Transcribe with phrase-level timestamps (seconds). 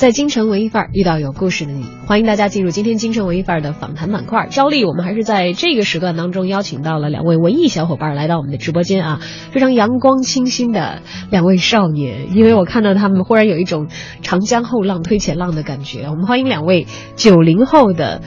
[0.00, 4.46] 在京城文艺范儿遇到有故事的你，欢迎大家进入今天京城文艺范儿的访谈板块。
[4.48, 12.34] 照例，我们还是在这个时段当中邀请到了两位文艺小伙伴来到我们的直播间啊，非常阳光清新的两位少年。
[12.34, 13.88] 因为我看到他们忽然有一种
[14.22, 16.06] 长江后浪推前浪的感觉。
[16.06, 18.22] 我们欢迎两位九零后的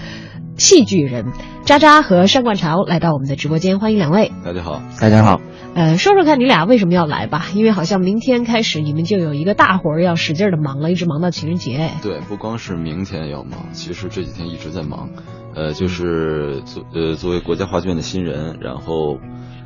[0.60, 1.26] 戏剧人
[1.66, 4.32] 渣渣和单冠潮来到我们的直播间，欢迎两位。
[4.46, 5.42] 大家好，大家好。
[5.76, 7.48] 呃，说说看你俩为什么要来吧？
[7.56, 11.90] 因为好像明天开始你们就有一个大活儿要使劲的忙了，一直忙到情人节。
[12.04, 15.10] 对，不光是明天要忙，其实这几天一直在忙。
[15.56, 19.18] 呃，就是作呃作为国家画卷的新人，然后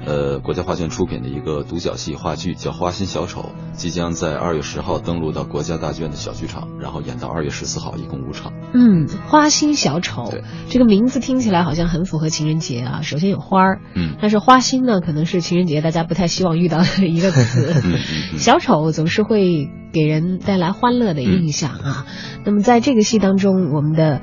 [0.06, 3.42] 呃国家画卷出品的一个独角戏话剧叫《花心小丑》，
[3.74, 8.54] 即将在二月十号登陆到国家大剧院的小剧场，然后演到二月十四号，一共五场。
[8.74, 10.34] 嗯，花心小丑
[10.70, 13.02] 这个名字听起来好像很符合情人节啊。
[13.02, 17.74] 首先有花儿，嗯但是花心呢，可能是情人节大家不太希望遇到的一个词。
[17.84, 18.00] 嗯嗯
[18.34, 22.06] 嗯 小丑总是会给人带来欢乐的印象啊。
[22.46, 24.22] 那么在这个戏当中，我们的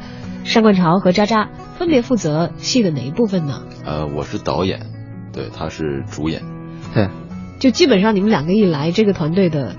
[0.53, 3.63] 单冠潮和渣渣分别负责戏的哪一部分呢？
[3.85, 4.87] 呃，我是导演，
[5.35, 6.43] 对，他是主演。
[6.95, 7.09] 对，
[7.59, 9.75] 就基本上你们两个一来，这个团队的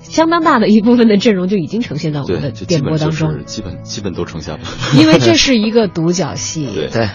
[0.00, 4.60] 相当大的一部分的阵容就已经呈现在我们的电波本就当中是，基本基本都呈现了。
[4.98, 6.68] 因为这是一个独角戏。
[6.74, 7.08] 对对，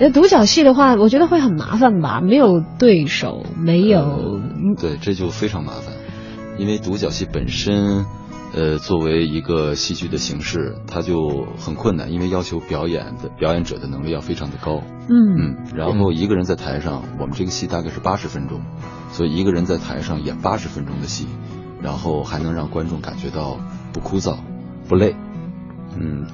[0.00, 2.20] 那独角戏的话，我觉得会很麻烦吧？
[2.20, 5.94] 没有对手，没有，嗯对，这就非常麻烦，
[6.58, 8.04] 因为独角戏本身，
[8.54, 14.82] 呃，作为一个戏剧的形式，它就很困难，因为要求表演的表演者的能力要非常的高。
[15.08, 18.60] 嗯嗯，然后一个人在台上，我们这个戏大概是八十分钟，
[19.10, 21.26] 所以一个人在台上演八十分钟的戏，
[21.82, 23.58] 然后还能让观众感觉到
[23.92, 24.36] 不枯燥、
[24.88, 25.14] 不累，
[25.98, 26.26] 嗯，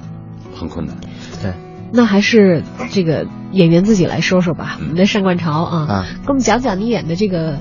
[0.54, 0.96] 很困难。
[1.42, 1.52] 对，
[1.92, 4.76] 那还是这个演员自己来说说吧。
[4.80, 7.58] 嗯我们的单冠潮啊，啊跟我们讲讲你演的这个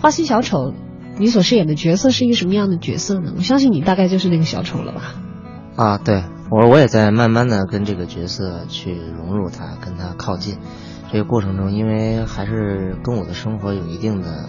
[0.00, 0.72] 花心小丑，
[1.18, 3.32] 你所饰演的角色是一个什么样的角色呢？
[3.36, 5.14] 我相信你大概就是那个小丑了吧？
[5.76, 10.58] 啊，对我我也在慢慢的跟这个角色去融入他，跟他靠近。
[11.10, 14.46] 这个过程中，因为还是跟我的生活有一定的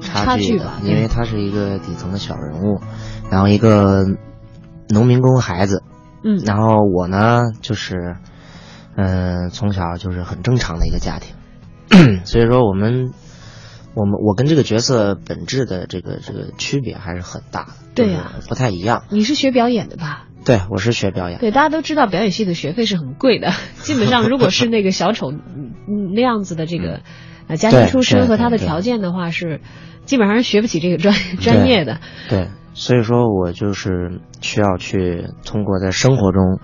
[0.00, 2.80] 差差距的，距吧因为他是一个底层的小人物，
[3.30, 4.04] 然后一个
[4.88, 5.84] 农民工孩子，
[6.24, 8.16] 嗯，然后我呢就是，
[8.96, 11.36] 嗯、从小就是很正常的一个家庭，
[12.26, 13.12] 所以说我们，
[13.96, 19.04] 我们我跟这个角色本质的这个这个区别还是很大的，对呀就是不太一样。
[19.08, 20.26] 你是学表演的吧？
[20.44, 27.00] 对，我是学表演，对，大家都知道表演系的学费是很贵的，基本上如果是那个小丑嗯嗯那样子的这个
[27.48, 29.62] 呃家庭出身和他的条件的话，是
[30.04, 32.00] 基本上是学不起这个专专业的。
[32.28, 36.60] 对，所以说我就是需要去通过在生活中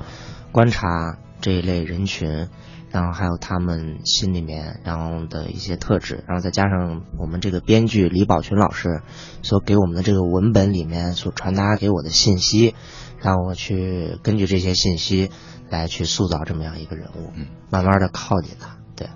[0.52, 2.48] 观察这一类人群，
[2.92, 9.00] 然后还有他们心里面然后的一些特质，然后再加上我们这个编剧李宝群老师
[9.42, 12.74] 所给我们的这个文本里面所传达给我的信息，
[13.18, 15.30] 让我去根据这些信息
[15.70, 18.76] 来去塑造这么样一个人物，嗯慢慢的靠近他。
[18.94, 19.08] 对，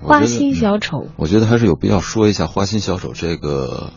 [0.00, 3.92] 花心小丑，我觉得还是有必要说一下花心小丑这个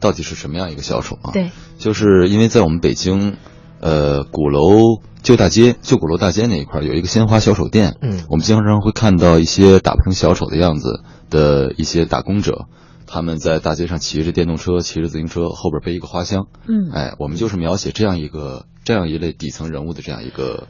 [0.00, 1.30] 到底是什么样一个小丑啊？
[1.32, 3.36] 对，就是因为在我们北京，
[3.80, 8.24] 呃，鼓楼旧大街、旧鼓楼大街那一块儿有一个鲜花小丑店，嗯。
[8.28, 12.66] 我们经常会看到一些打扮成小丑的样子的一些打工者，
[13.06, 20.68] 他们在大街上骑着电动车、骑着自行车，后边背一个花箱，嗯，哎，我们就是描写这样一个这样一类底层人物的这样一个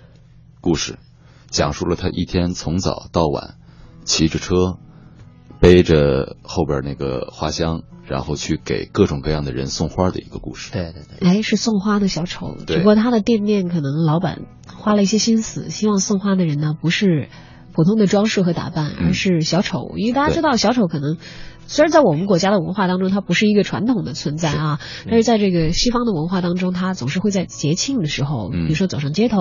[0.61, 0.99] 故事，
[1.51, 3.55] 讲述了他一天从早到晚
[4.05, 4.77] 骑着车，
[5.61, 10.72] 背着后边那个花箱，然后去给各种各样的人送花的一个故事。
[10.72, 17.28] 对对对，哎，是送花的小丑，对只不过他的店面可能老板花了一些心思，希望送花的人呢不是
[17.72, 21.19] 普通的装饰和打扮，嗯而是小丑，因为大家知道小丑可能。
[21.68, 28.66] 虽然在我们国家的文化当中，它不是一个传统的存在啊，但是在这个西方的文化当中，它总是会在节庆的时候，嗯。
[28.66, 29.38] 比如说走上街头，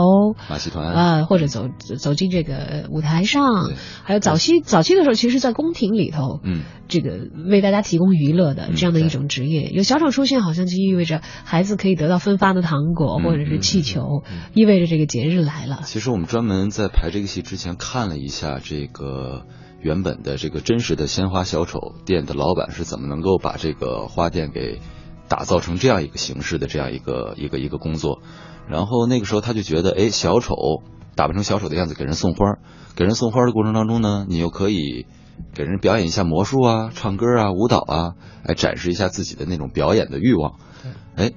[0.50, 1.70] 马戏团啊、或者走
[2.00, 3.72] 走进这个舞台上，
[4.04, 15.82] 还有早期早期的时候，其实，在宫廷里头，嗯，这个为大家提供娱乐的嗯这样的一种职业，有小丑出现，好像就意味着孩子可以得到分发的糖果嗯或者是气球，意味着这个节日来了。
[15.84, 19.46] 其实我们专门在排这个戏之前看了一下这个
[19.82, 24.80] 原本的这个真实的鲜花小丑店的老板是怎么能够把这个花店给
[25.28, 28.22] 打造成这样一个形式的这样一个一个一个工作。
[28.68, 30.56] 然后那个时候他就觉得，哎，小丑
[31.16, 32.58] 打扮成小丑的样子给人送花，
[32.96, 35.06] 给人送花的过程当中呢，你又可以
[35.54, 40.56] 给人表演一下魔术啊、唱歌啊、舞蹈啊，来展示一下自己的那种表演的欲望。
[41.16, 41.32] 哎，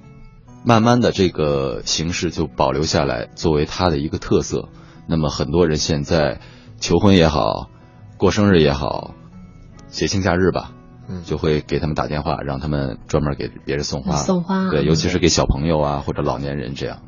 [0.65, 4.69] 慢慢的这个形式就保留下来，作为他的一个特色。
[5.07, 6.41] 那么很多人现在
[6.81, 7.71] 求婚也好，
[8.21, 9.15] 过生日也好，
[9.89, 10.73] 节庆假日吧，
[11.09, 11.23] 嗯。
[11.25, 14.17] 就会给他们打电话，让他们专门给别人送花。
[14.17, 16.99] 送花对，尤其是给小朋友啊或者老年人这样。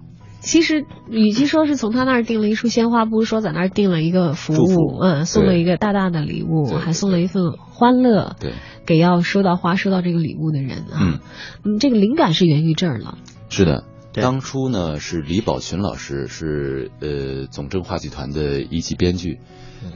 [0.41, 8.55] 其实，与其说是从他那儿订了一束鲜花，不如说在那儿订了一个服务，嗯，送了一个大大的礼物，还送了一份欢乐，对，
[8.87, 10.99] 给要收到花、收到这个礼物的人啊。
[10.99, 11.21] 嗯。
[11.65, 13.19] 嗯，这个灵感是源于这儿了。
[13.51, 13.85] 是的，
[14.15, 19.39] 当初呢是李宝群老师是呃总政话剧团的一级编剧，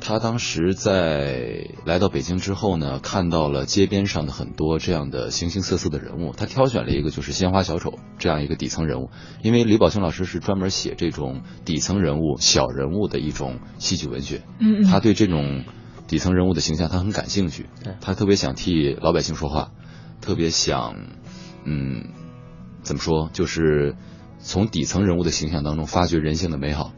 [0.00, 9.10] 他当时在来到北京之后呢，看到了街边上的很多这样的形形色色的人物，他挑选了一个就是鲜花小丑这样一个底层人物，
[9.42, 14.84] 因为李宝清老师是专门写这种底层人物、小人物的一种戏剧文学，嗯嗯。
[14.84, 15.64] 他对这种
[16.06, 17.66] 底层人物的形象他很感兴趣，
[18.00, 19.72] 他特别想替老百姓说话，
[20.20, 20.94] 特别想，
[21.64, 22.10] 嗯，
[22.82, 23.96] 怎么说，就是
[24.38, 26.92] 从底层人物的形象当中发掘人性的美好，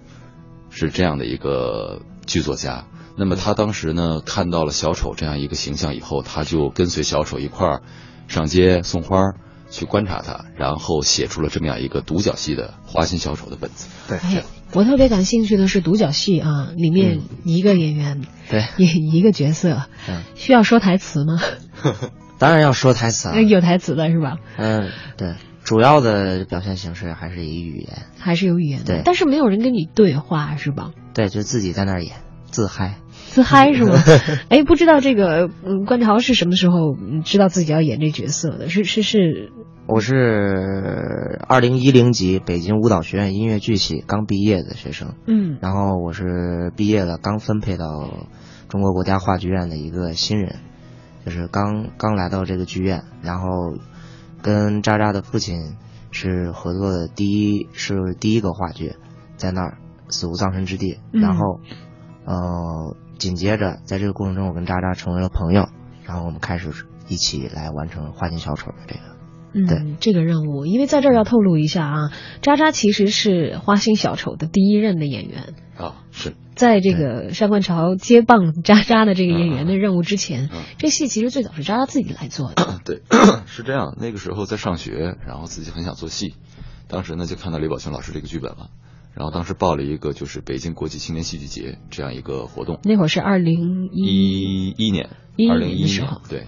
[0.86, 2.84] 是这样的一个剧作家。
[3.16, 7.82] 那么他当时呢看到了小丑这样一个形象以后，他就跟随小丑一块儿
[8.28, 9.34] 上街送花儿，
[9.70, 13.88] 去观察他，然后写出了这么样一个独角戏的花心小丑的本子。
[14.06, 21.40] 对哎，我特别感兴趣的是独角戏啊，里面一个演员对，演一个角色，嗯，需要说台词吗？
[22.38, 23.34] 当然要说台词啊。
[23.42, 24.36] 有台词的是吧？
[24.56, 25.34] 嗯，对，
[25.68, 30.92] 主要的表现形式还是以语言，还是有语言的对，但是没有人跟你对话是吧？
[31.12, 32.16] 对，就自己在那儿演，
[32.46, 32.94] 自嗨。
[33.12, 33.92] 自嗨是吗？
[34.48, 38.70] 哎，不知道这个嗯，关潮是什么时候嗯知道自己要演这角色的？
[38.70, 39.52] 是是是，
[39.86, 48.26] 我是二零一零级北京舞蹈学院音乐剧系刚毕业的学生，嗯然后我是毕业了刚分配到
[48.70, 50.56] 中国国家话剧院的一个新人，
[51.26, 53.74] 就是刚刚来到这个剧院，然后
[54.42, 55.76] 跟渣渣的父亲
[56.10, 58.94] 是合作的第一是第一个话剧，
[59.36, 61.20] 在那儿死无葬身之地，嗯。
[61.20, 61.60] 然后
[62.24, 65.68] 呃紧接着在这个过程中我跟渣渣成为了朋友，
[66.04, 66.70] 然后我们开始
[67.08, 69.00] 一起来完成花心小丑的这个。
[69.54, 69.96] 嗯，对。
[69.98, 72.12] 这个任务，因为在这儿要透露一下啊，
[72.42, 82.80] 渣渣其实是花心小丑的第一任的演员，啊，是，在这个上官潮接棒渣渣的这个演员的任务之前，嗯这戏其实最早是渣渣自己来做的。
[82.84, 83.02] 对，
[83.46, 83.96] 是这样。
[84.00, 86.34] 那个时候在上学，然后自己很想做戏，
[86.88, 88.70] 当时呢就看到李宝群老师这个剧本了，
[89.14, 96.46] 然后当时报了一个就是北京国际青年戏剧节这样一个活动，那会儿是二零一一一年，11二零一年的时候对，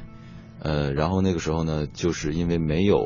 [0.60, 2.98] 呃，然后那个时候呢，就是因为没有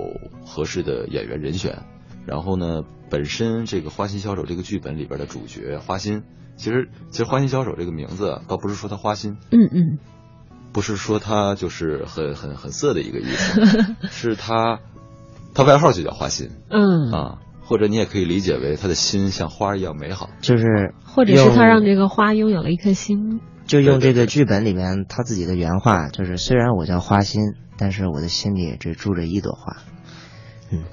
[0.46, 1.82] 合适的演员人选，
[2.26, 6.22] 然后呢，本身这个《花心小丑》这个剧本里边的主角花心，
[6.56, 9.98] 其实其实《花心小丑》这个名字啊倒不是说他花心，嗯嗯
[10.72, 14.80] 不是说他就是很很很色的一个意思， 是他
[15.54, 20.30] 他外号就叫花心嗯，啊，或者你也可以理解为他的心像花一样美好。
[20.40, 23.40] 就是或者是他让这个花拥有了一颗心。
[23.66, 29.76] 就用这个剧本里面他自己的原话，就是虽然我叫花心，但是我的心里只住着一朵花。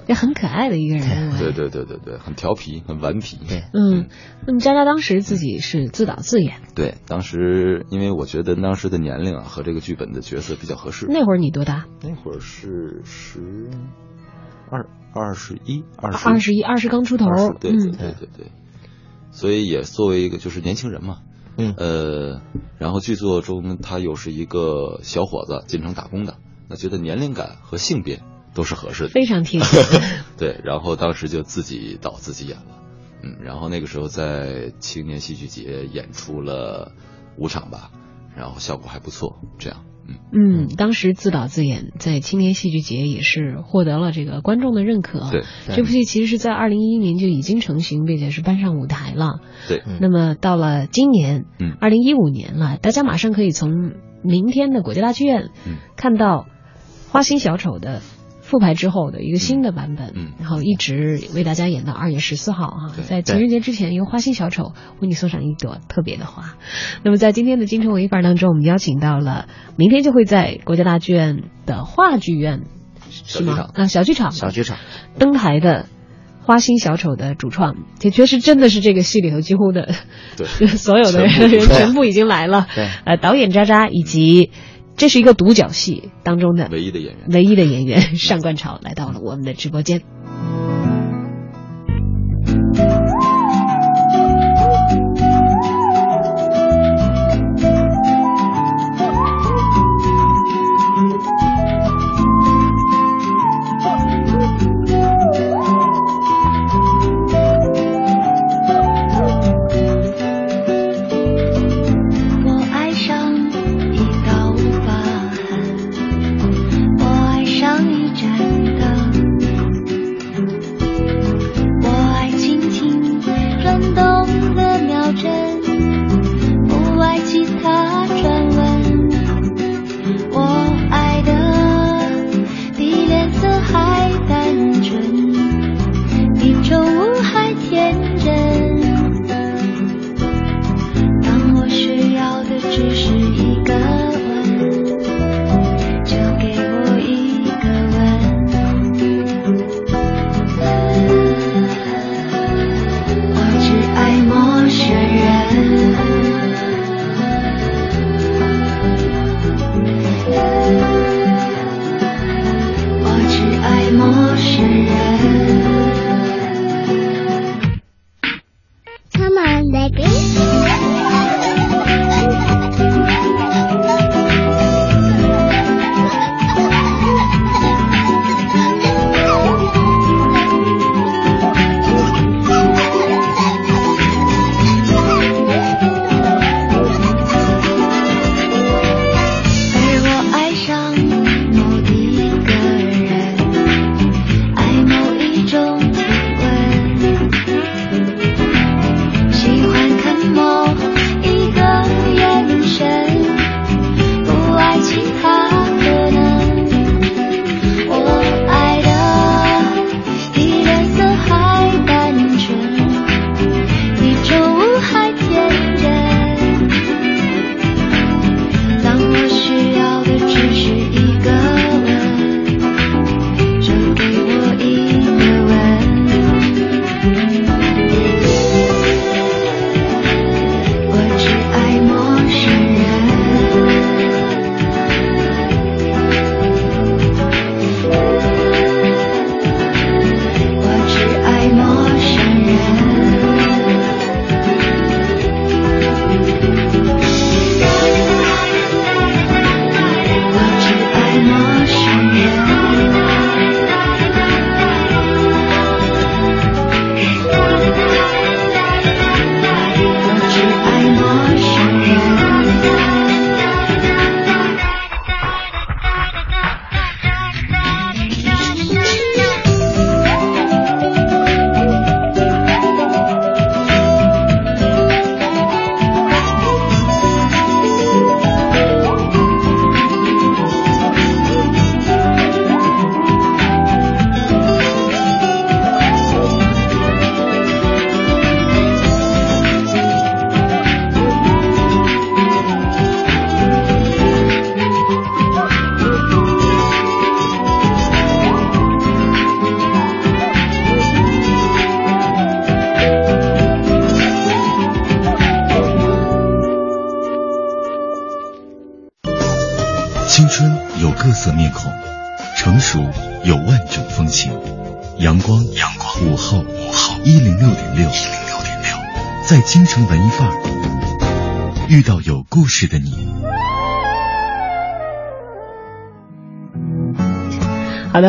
[0.06, 1.32] 也很可爱的一个人物。
[1.34, 3.38] 哎对对对对对，很调皮，很顽皮。
[3.48, 4.08] 对，嗯，
[4.46, 11.06] 那么渣渣当时自己是自导自演，对，当时因为我觉得当时的年龄啊和这个剧本的角色比较合适。
[11.08, 11.86] 那会儿你多大？
[12.02, 13.68] 那会儿是十
[14.70, 17.26] 二二十一二十二十一，二十刚出头。
[17.26, 18.46] 20对对嗯对对对，
[19.30, 21.18] 所以也作为一个就是年轻人嘛，
[21.58, 22.40] 嗯呃，
[22.78, 26.36] 然后剧作中他又是一个小伙子进城打工的，
[26.68, 28.22] 那觉得年龄感和性别
[28.54, 29.82] 都是合适的，非常贴切。
[30.38, 32.82] 对，然后当时就自己导自己演了，
[33.22, 36.92] 嗯，然后那个时候在青年戏剧节演出了
[37.36, 37.90] 五场吧，
[38.36, 39.84] 然后效果还不错，这样，
[40.32, 45.30] 嗯，嗯，当时自导自演，在青年戏剧节也是获得了这个观众的认可。
[45.30, 45.44] 对，
[45.74, 49.40] 这部戏其实是在二零一一年就已经成型，并且是搬上舞台了。
[49.68, 51.76] 对，嗯那么到了今年，嗯。
[51.80, 53.92] 二零一五年了，大家马上可以从
[54.22, 55.76] 明天的国家大剧院，嗯。
[55.96, 56.46] 看到
[57.12, 58.02] 《花心小丑》的
[58.52, 66.54] 复排之后的一个新的版本，嗯然后一直为大家演到二月十四号啊，在情人节之前，由花心小丑为你送上一朵特别的花。
[67.02, 72.64] 那么在今天的京城文艺范儿当中，我们邀请到了明天就会在国家大剧院的话剧院
[73.10, 73.70] 是吗？
[73.72, 74.32] 啊，小剧场。
[74.32, 74.76] 小剧场，
[75.18, 75.86] 登台的
[76.44, 79.94] 花心小丑的主创，也确实真的是这个戏里头几乎的
[80.36, 80.66] 对。
[80.76, 82.66] 所有的人全部已经来了。
[82.74, 82.88] 对。
[83.06, 84.50] 呃，导演渣渣以及
[84.96, 87.28] 这是一个独角戏当中的唯一的演员。
[87.28, 90.02] 唯一的演员上官潮来到了我们的直播间。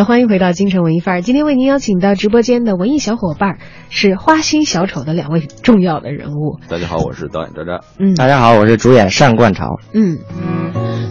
[0.03, 1.21] 的，欢迎回到京城文艺范儿。
[1.21, 3.57] 今天为您邀请到直播间的文艺小伙伴儿
[3.89, 6.59] 是花心小丑的两位重要的人物。
[6.67, 7.79] 大家好，我是导演渣渣。
[7.97, 9.79] 嗯大家好，我是主演单冠潮。
[9.93, 10.19] 嗯，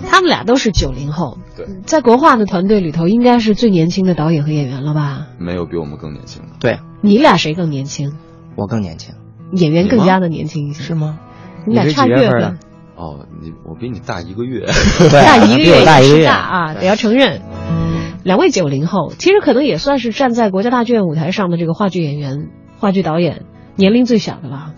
[0.09, 5.27] 他们俩都是九零后，对，在国画的团队里头，应该是最年轻的导演和演员了吧？
[5.39, 6.49] 没有比我们更年轻的。
[6.61, 8.13] 对你俩谁更年轻？
[8.57, 9.15] 我更年轻，
[9.53, 11.19] 演员更加的年轻一些，是吗？
[11.67, 12.59] 你俩差月份
[12.97, 14.67] 哦，你我比你大一个月。
[15.11, 17.41] 大一个月大一个也是月大啊，得要承认。
[18.25, 23.45] 两位九零后，其实可能也算是站在国家大剧院舞台上的这个话剧演员、话剧导演
[23.76, 24.75] 年龄最小的了。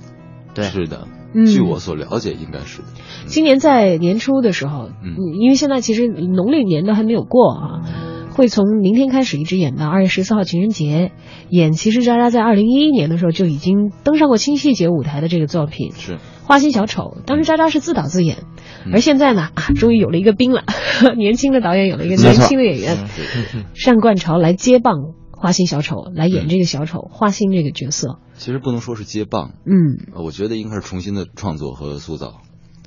[0.54, 2.88] 对是的，嗯据我所了解，应该是的。
[3.26, 7.82] 今年在年初的时候，嗯因为现在其实农历年都还没有过啊，
[8.30, 11.12] 会从明天开始一直演到二月十四号情人节。
[11.50, 18.44] 演其实渣渣在二零一一年的时候就已经登上过清戏节舞台的这个作品是《花心小丑》，当时渣渣是自导自演，
[18.86, 18.92] 嗯。
[18.92, 20.62] 而现在呢啊，终于有了一个兵了，
[21.16, 22.96] 年轻的导演有了一个年轻的演员。
[23.84, 28.18] 单冠潮来接棒花心小丑，来演这个小丑花心这个角色。
[28.36, 30.12] 其实不能说是接棒，嗯。
[30.14, 32.42] 呃我觉得应该是重新的创作和塑造，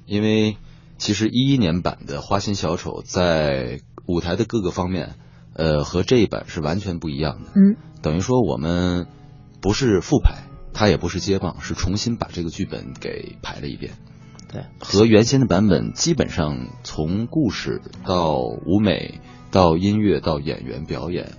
[0.06, 0.58] 因为
[0.98, 5.16] 其实一一年版的《花心小丑》在舞台的各个方面，
[5.56, 7.52] 呃，和这一版是完全不一样的。
[7.56, 7.76] 嗯。
[8.04, 9.08] 等于说我们
[9.62, 10.44] 不是复排，
[10.78, 13.94] 他也不是接棒，是重新把这个剧本给排了一遍。
[14.54, 19.20] 对，和原先的版本基本上从故事到舞美
[19.50, 21.32] 到音乐到演员表演，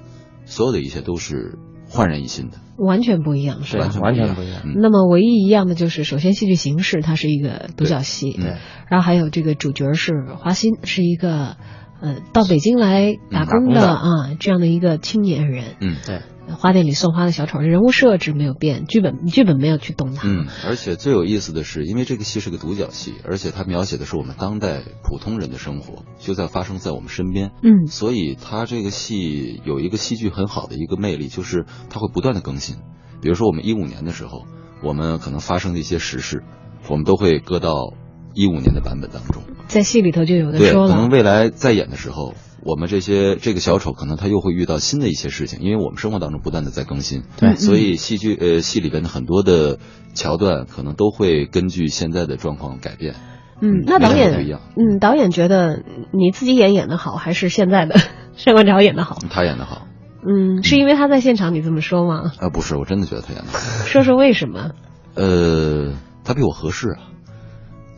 [0.45, 1.57] 所有的一切都是
[1.89, 3.89] 焕然一新的，完全不一样，是吧？
[4.01, 4.63] 完全不一样。
[4.65, 8.59] 嗯那么唯一一样的就是，首先戏剧形式它是一个独角戏，对嗯
[8.91, 11.57] 然后还有这个主角是华心，是一个
[12.01, 15.77] 呃到北京来打工的、啊这样的一个青年人。
[15.81, 16.23] 嗯对，
[16.57, 20.27] 花店里送花的小丑，人物设置没有变，剧本剧本没有去动它。
[20.27, 27.51] 嗯，而且最有意思的是，因为这个戏是个独角戏，而且它描写的是我们当代普通人的生活，就在发生在我们身边。
[27.63, 32.77] 嗯所以它这个戏有一个戏剧很好的一个魅力，就是它会不断的更新。
[33.21, 34.47] 比如说我们一五年的时候，
[34.83, 36.45] 我们可能发生的一些时事，
[36.89, 37.93] 我们都会搁到
[38.39, 39.43] 一五年的版本当中。
[39.67, 47.25] 在戏里头就有的，说了，可能未来再演的时候，我们这些这个小丑可能他又会遇到新的一些事情，因为我们生活当中不断的在更新。
[47.37, 49.79] 对所以戏剧呃戏里边的很多的
[50.15, 53.17] 桥段可能都会根据现在的状况改变。
[53.61, 57.97] 嗯，那导演不一样，嗯，导演觉得你自己演演的好，还是现在的
[58.47, 59.19] 单冠潮演的好？
[59.31, 59.89] 他演的好
[60.25, 62.31] 嗯，是因为他在现场你这么说吗？
[62.39, 63.59] 啊、不是，我真的觉得他演的好。
[63.59, 64.71] 说说为什么？
[65.17, 65.93] 呃，
[66.25, 66.99] 他比我合适啊。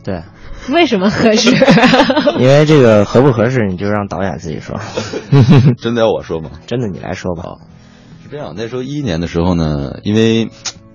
[0.03, 0.23] 对，
[0.73, 1.51] 为什么合适？
[2.39, 4.79] 因为这个合不合适，你就让导演自己说。
[5.77, 6.51] 真的要我说吗？
[6.67, 7.43] 真的，你来说吧。
[8.23, 10.49] 是这样，那时候一一年的时候呢，因为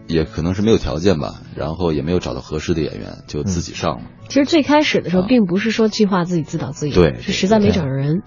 [0.06, 4.02] 也可能是没有条件吧，然后也没有找到合适的演员，就自己上了。
[4.28, 8.22] 其实最开始的时候，啊并不是说计划自己自导自演，对是实在没找着人。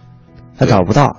[0.58, 1.18] 他找不到，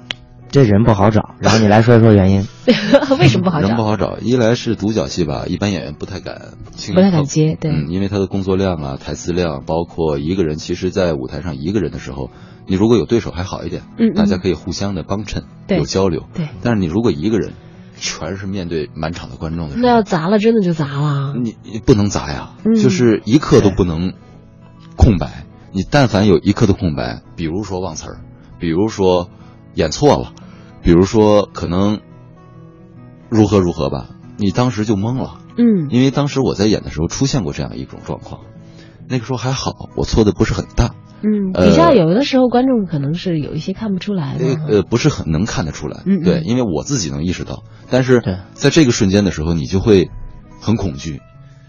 [0.50, 1.34] 这人不好找。
[1.40, 2.46] 然后你来说一说原因。
[3.18, 3.68] 为什么不好找？
[3.68, 6.52] 人不好找，一来是独角戏吧，一般演员不太敢
[6.94, 12.30] 不太敢接对嗯，因为他的工作量啊、台词量，包括一个人，其实，在舞台上一个人的时候，
[12.66, 17.52] 你如果有对手还好一点，嗯嗯大家可以互相的帮衬，对有交流，对但是你如果一个人，
[17.96, 21.34] 全是面对满场的观众的时那要，砸了，真的就砸了。
[21.36, 24.14] 你你不能砸呀，嗯就是一刻都不能
[24.96, 25.44] 空白。
[25.72, 28.20] 你但凡有一刻的空白，比如说忘词儿，
[28.58, 29.28] 比如说
[29.74, 30.32] 演错了，
[30.82, 32.00] 比如说可能
[33.28, 35.40] 如何如何吧，你当时就懵了。
[35.56, 35.88] 嗯。
[35.90, 38.42] 因为当时我在演的时候出现过这样一种状况，
[39.08, 44.46] 那个时候还好，我错的不是很大，嗯，呃底下有的时候观众可能是有一些看不出来的。
[44.46, 46.22] 呃呃不是很能看得出来，嗯嗯。
[46.22, 48.22] 对，因为我自己能意识到，但是
[48.54, 50.10] 在这个瞬间的时候，你就会
[50.60, 51.20] 很恐惧，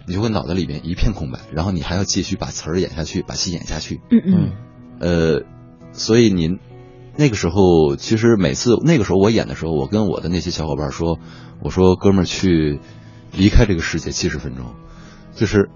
[0.07, 4.51] 你就会脑袋里面一片空白，然后你还要继续把词儿演下去，把戏演下去，嗯嗯。
[4.99, 5.41] 呃，
[5.91, 6.59] 所以您
[7.21, 11.19] 那个时候，其实每次那个时候我演的时候，我跟我的那些小伙伴说，
[11.61, 12.79] 我说哥们儿去
[13.31, 14.73] 离开这个世界七十分钟，
[15.35, 15.69] 就是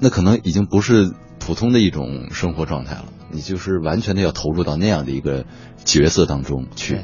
[0.00, 5.44] 那可能已经不是普通的一种生活状态了，你就是完全的要投入到那样的一个
[5.84, 6.98] 角色当中去。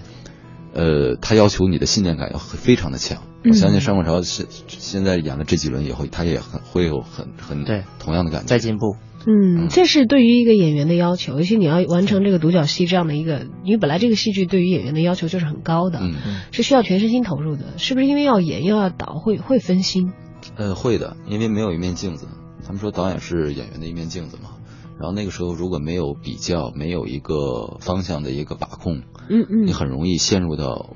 [0.74, 8.96] 呃，他要求你的信念感要非常的强，嗯我相信上官潮现现在演了这几轮以后，他也很会有很很对同样的感觉，在进步。
[9.26, 16.14] 嗯，这是对于一个演员的要求，尤其你要完成这个独角戏这样的一个，因为本来这个戏剧对于演员的要求就是很高的，嗯。
[16.50, 17.78] 是需要全身心投入的。
[17.78, 20.12] 是不是因为要演又要导，会会分心？
[20.56, 22.26] 呃，会的，因为没有一面镜子。
[22.64, 24.50] 他们说导演是演员的一面镜子嘛。
[24.98, 30.94] 然后那个时候如果没有比较，没有一个方向的一个把控，嗯嗯你很容易陷入到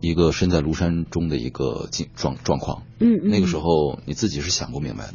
[0.00, 2.82] 一个身在庐山中的一个境状状况。
[3.00, 5.14] 嗯嗯，那个时候你自己是想不明白的，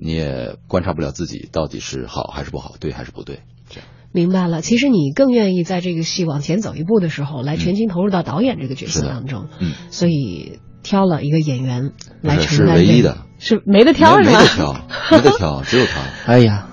[0.00, 3.40] 你也观察不了自己到底是好还是不好，对还是不对。
[3.68, 4.62] 这样明白了。
[4.62, 14.38] 其实你更愿意在这个戏往前走一步的时候，来全心投入到导演这个角色当中，嗯，所以挑了一个演员来承担这个是唯一的，是没得挑没是吧？
[14.40, 16.00] 没得挑，没得挑，只有他。
[16.32, 16.67] 哎呀，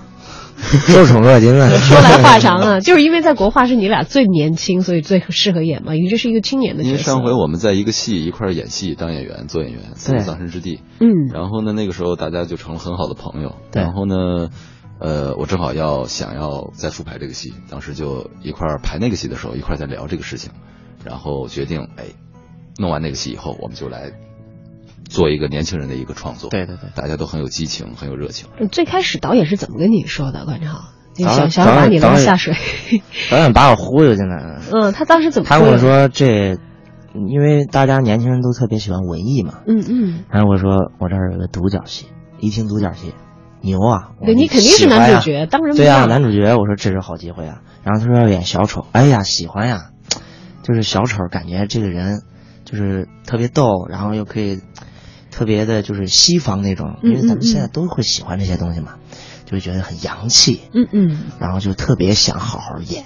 [0.87, 1.69] 受宠若惊啊！
[1.77, 7.11] 说来话长啊， 就是因为在国画是你俩最年轻，所以最适合演嘛，因为这是一个青年的因为角色。
[7.11, 10.77] 上回我们在一个戏一块儿演戏，当演员做演员，《死无葬身之地》。
[10.99, 13.55] 嗯然后呢，那个时候大家就成了很好的朋友。
[13.71, 14.49] 对然后呢，
[14.99, 20.51] 呃，我正好要想要再复排这个戏，当时就一块儿排那个戏的时候，一块儿在聊这个事情，
[21.03, 22.05] 然后决定，哎，
[22.79, 24.11] 弄完那个戏以后，我们就来
[25.09, 26.49] 做一个年轻人的一个创作。
[26.49, 28.49] 对对对大家都很有激情，很有热情。
[28.71, 30.81] 最开始导演是怎么跟你说的，关超？
[31.17, 32.53] 那导演小小把你拉下水。
[33.31, 34.61] 导演把我忽悠进来了。
[34.71, 36.57] 嗯，他当时怎么他跟我说这，
[37.13, 42.07] 因为大家年轻人都特别喜欢文艺嘛，嗯嗯，然后我说我这儿有个独角戏，
[42.39, 43.13] 一听独角戏，
[43.61, 44.11] 牛啊！
[44.25, 47.61] 对你肯定是男主角，当然不对呀、男主角，我说这是好机会啊。
[47.83, 49.91] 然后他说要演小丑，哎呀，喜欢呀，
[50.63, 52.23] 就是小丑，感觉这个人
[52.65, 54.59] 就是特别逗，然后又可以
[55.35, 58.93] 特别的，就是西方那种，因为咱们现在都会喜欢这些东西嘛，
[59.43, 63.03] 就觉得很洋气，嗯嗯，然后就特别想好好演，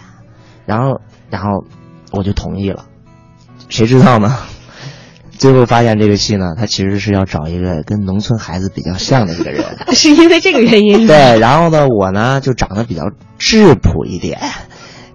[0.68, 1.66] 然后然后
[2.12, 2.86] 我就同意了，
[3.68, 4.38] 谁知道呢？
[5.40, 9.66] 最后发现这个戏呢，他其实是要找一个跟农村孩子比较像的一个人，
[9.96, 11.08] 是因为这个原因。
[11.08, 13.06] 对，然后呢，我呢就长得比较
[13.40, 14.40] 质朴一点，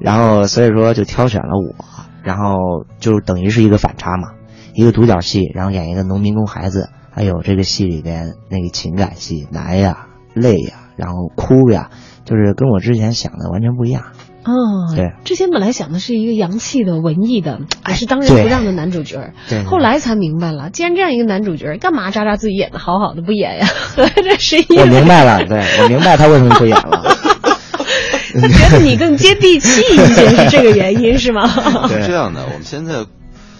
[0.00, 1.84] 然后所以说就挑选了我，
[2.24, 4.32] 然后就等于是一个反差嘛，
[4.72, 11.90] 一个独角戏，然后演一个农民工孩子，还有这个戏里边那个情感戏，难呀、累呀，然后哭呀，
[12.24, 14.04] 就是跟我之前想的完全不一样。
[14.44, 23.66] 哦，对，之前本来想的是一个洋气的、文艺的，还是当仁不让的男主角，对后来才明白了，既然这样一个男主角，干嘛渣渣自己演的好好的不演呀？
[23.96, 27.16] 这是因我明白了， 对我明白他为什么不演了。
[28.34, 31.48] 他 觉得你更接地气一些，是这个原因是吗？
[31.88, 33.06] 是这样的，我们现在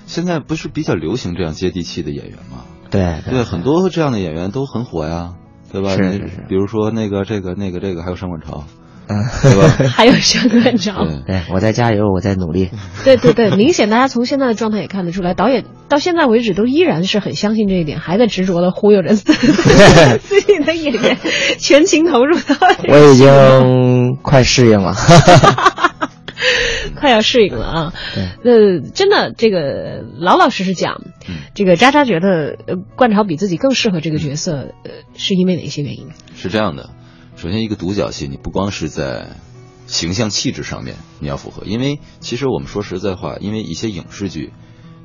[0.06, 2.64] 现在不是比较流行这样接地气的演员吗？
[2.94, 5.32] 对对，很多这样的演员都很火呀，
[5.72, 5.90] 对吧？
[5.90, 8.64] 是是是比如说那个这个那个这个，还有上官潮，
[9.08, 9.68] 嗯，对吧？
[9.90, 12.70] 还有上官潮，对，对我在加油，我在努力。
[13.04, 19.32] 对对对，明显大家从现在的状态也看得出来，导演到现在为止都依然是很相信这一点，还在执着的忽悠着自
[20.18, 21.18] 自己的演员，
[21.58, 22.54] 全情投入到
[22.88, 24.94] 我已经快适应了。
[27.04, 27.92] 快要适应了啊。
[28.14, 36.08] 对，呃，真的，这个老老实实讲，嗯这个渣渣觉得呃冠潮比自己更适合这个角色，呃，是因为哪些原因？
[36.34, 36.88] 是这样的。
[37.36, 39.26] 首先，一个独角戏，你不光是在
[39.86, 44.50] 形象气质上面你要符合，因为其实我们说实在话，因为一些影视剧，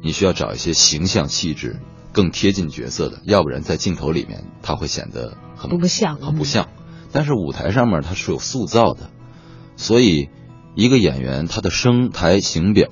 [0.02, 1.82] 你需要找一些形象气质
[2.14, 6.70] 更贴近角色的，要不然在镜头里面它会显得很不不像很不像。
[7.12, 9.10] 但是舞台上面它是有塑造的，
[9.76, 10.30] 所以
[10.80, 12.88] 一个演员他的声台形表，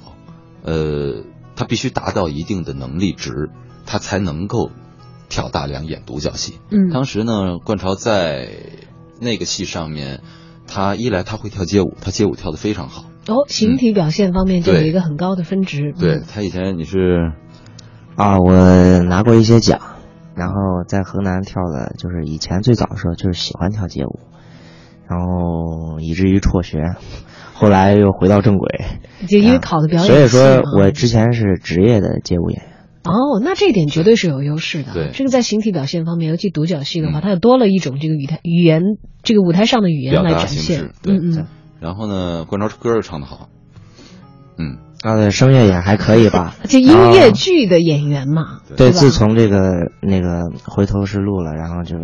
[0.62, 1.24] 呃，
[1.56, 3.50] 他必须达到一定的能力值，
[3.86, 4.72] 他才能够
[5.30, 6.60] 挑大梁演独角戏。
[6.70, 8.50] 嗯当时呢，冠潮在
[9.22, 10.20] 那个戏上面，
[10.68, 13.06] 他一来他会跳街舞，他街舞跳得非常好。
[13.28, 15.94] 哦，形体表现方面就有一个很高的分值。
[15.98, 17.32] 对嗯他以前你是
[18.18, 19.80] 啊，我拿过一些奖，
[20.36, 24.20] 然后在河南跳的，就是以前最早的时候就是喜欢跳街舞，
[25.10, 26.96] 然后以至于辍学，
[27.54, 28.86] 后来又回到正轨。
[29.28, 32.74] 就因为考的表演所以说我之前是职业的街舞演员。
[33.04, 34.94] 哦，那这一点绝对是有优势的。
[34.94, 38.82] 对这个在形体表现方面，尤其独角戏的话，嗯它又多了一种这个语台语言，
[39.24, 40.90] 这个舞台上的语言来展现。
[41.02, 41.48] 对嗯嗯，
[41.80, 43.48] 然后呢，关超歌又唱得好，
[44.58, 46.56] 嗯，他的，声乐也还可以吧。
[46.68, 51.96] 就音乐剧的演员嘛，对，吧自从这个那个回头是路了，然后就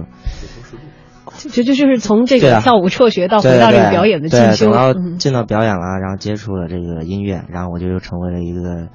[1.49, 8.89] 就就 就是从这个跳舞辍学到回到这个表演的进修，等到嗯进到表演了，然后接触了这个音乐，然后我就又成为了一个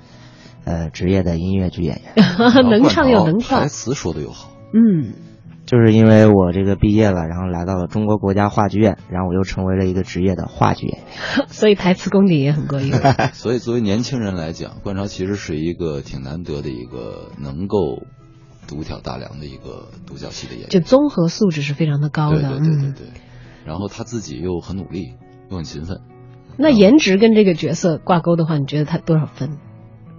[0.64, 2.24] 呃职业的音乐剧演员。
[2.70, 5.14] 能唱又能跳台，词说的又好，嗯，
[5.66, 11.46] 就是因为我这个毕业了，然后来到了中国国家话剧院，然后我又成为了一个职业的话剧演员。
[11.48, 12.92] 所以台词功底也很过硬。
[13.33, 18.03] 所以作为年轻人来讲，冠潮其实是一个挺难得的一个能够
[18.68, 20.68] 独挑大梁的一个独角戏的演员。
[20.68, 23.20] 就综合素质是非常的高的，对对对对嗯。
[23.64, 25.14] 然后他自己又很努力，
[25.50, 26.02] 又很勤奋。
[26.57, 29.59] 那颜值跟这个角色挂钩的话，你觉得他多少分？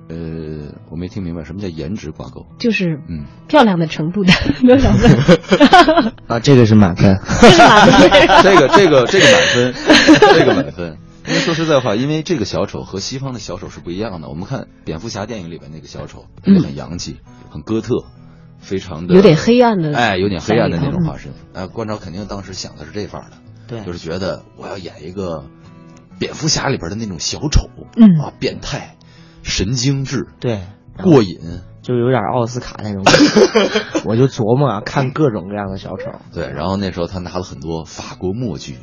[0.09, 2.47] 呃，我没听明白什么叫颜值挂钩。
[2.57, 4.33] 就是嗯，漂亮的程度的
[4.67, 6.13] 多少分？
[6.27, 7.19] 啊，这个是满分。
[7.41, 8.43] 这是满分。
[8.43, 9.73] 这个这个这个满分，
[10.33, 10.97] 这个满分。
[11.27, 14.29] 因为说实在话，因为这个小丑和西方的小丑是不一样的。
[14.29, 17.17] 我们看蝙蝠侠电影里边那个小丑，很洋气，
[17.51, 18.05] 很哥特，
[18.59, 21.33] 非常的有点黑暗的哎，有点黑暗的那种化身。
[21.53, 25.45] 哎，关照肯定当时想的是这范儿的，对就是觉得我要演一个
[26.19, 28.97] 蝙蝠侠里边的那种小丑，嗯啊，变态、
[29.41, 30.61] 神经质、对，
[31.01, 31.61] 过瘾。
[31.81, 34.03] 就有点奥斯卡那种感觉。
[34.05, 36.11] 我就琢磨啊，看各种各样的小丑。
[36.33, 38.77] 对，然后那时候他拿了很多法国默剧，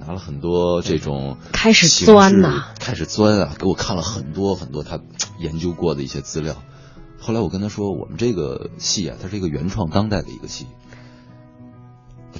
[0.00, 5.00] 拿了很多这种开始钻式呐开始钻啊，给我看了很多很多他
[5.38, 6.54] 研究过的一些资料。
[7.18, 10.66] 后来我跟他说，我们这个戏啊，它是一个原创当代的一个戏，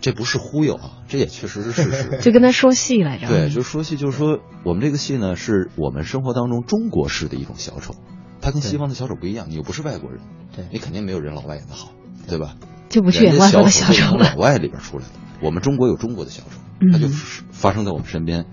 [0.00, 2.18] 这不是忽悠啊，这也确实是事实。
[2.22, 3.26] 就跟他说戏来着。
[3.26, 7.94] 对，就说戏，就是说我们这个戏呢，是我们生活当中中国式的一种小丑，
[8.40, 10.20] 他跟西方的小丑不一样，你又不是外国人，
[10.54, 11.90] 对你肯定没有人老外演的好，
[12.28, 12.54] 对吧？
[12.88, 14.30] 就不去演外国的小小丑了。
[14.30, 15.10] 老外里边出来的，
[15.42, 18.46] 我们中国有中国的小丑，嗯它就发生在我们身边，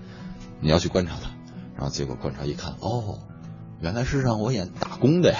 [0.60, 1.30] 你要去观察它，
[1.74, 3.20] 然后结果观察一看，哦，
[3.86, 5.38] 原来是让我演打工的呀。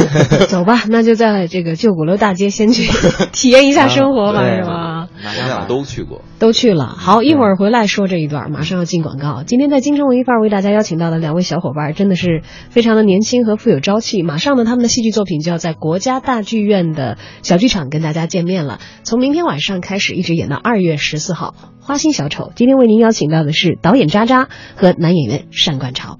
[0.48, 2.86] 走吧，那就在这个旧鼓楼大街先去
[3.32, 5.08] 体验一下生活吧，对是吧？
[5.16, 6.20] 我们俩都去过。
[6.38, 6.86] 都去了。
[6.86, 9.42] 好，一会儿回来说这一段，马上要进广告。
[9.46, 14.22] 今天在京城文艺范儿为大家邀请到的两位小伙伴，真的是非常的年轻和富有朝气。
[14.22, 18.78] 马上呢，他们的戏剧作品就要在国家大剧院的小剧场跟大家见面了。
[19.04, 21.54] 从明天晚上开始，一直演到二月十四号，
[21.86, 22.44] 《花心小丑》。
[22.54, 26.18] 今天为您邀请到的是导演渣渣和男演员单冠潮。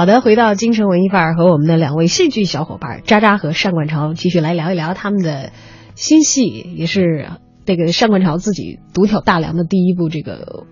[0.00, 5.52] 好的，回到京城文艺范儿，和我们的两位戏剧小伙伴渣渣和单冠潮继续来聊一聊他们的
[5.94, 7.28] 新戏，也是
[7.66, 10.64] 这个单冠潮自己独挑大梁的第一部这个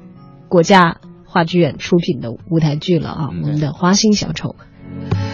[0.49, 4.49] 国家话剧院出品的舞台剧了啊，嗯我们的《花心小丑》。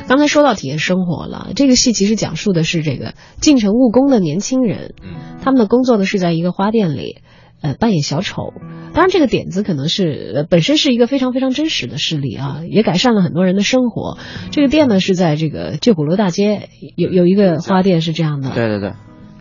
[0.09, 7.19] 刚才说到体验生活了，这个戏其实讲述的是这个进城务工的年轻人，嗯他们的工作呢是在一个花店里，
[7.65, 8.53] 呃，扮演小丑。
[8.93, 14.19] 当然，这个点子可能是、呃、本身是一个非常非常真实的事例啊，也改善了很多人的生活。
[14.51, 18.93] 这个店呢是在这个旧鼓楼大街有有一个花店是这样的，对对对，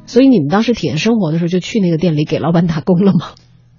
[0.06, 3.32] 所以你们当时体验生活的时候就去那个店里给老板打工了吗？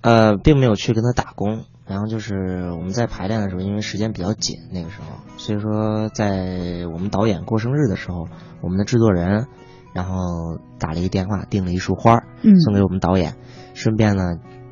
[0.03, 8.29] 呃，并没有去跟他打工，然后就是我们在排练的时候，因为时间比较紧，那个时候，所以说在我们导演过生日的时候，
[8.61, 9.47] 我们的制作人，
[9.95, 13.35] 然后打了一个电话，订了一束花，嗯送给我们导演，
[13.75, 14.23] 顺便呢，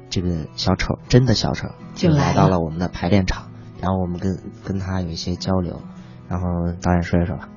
[0.09, 5.83] 这个小丑真的小丑就来来到了了我们的排练场，然后我们跟跟他有一些交流，
[6.29, 6.47] 然后
[6.81, 7.49] 导演说一说吧。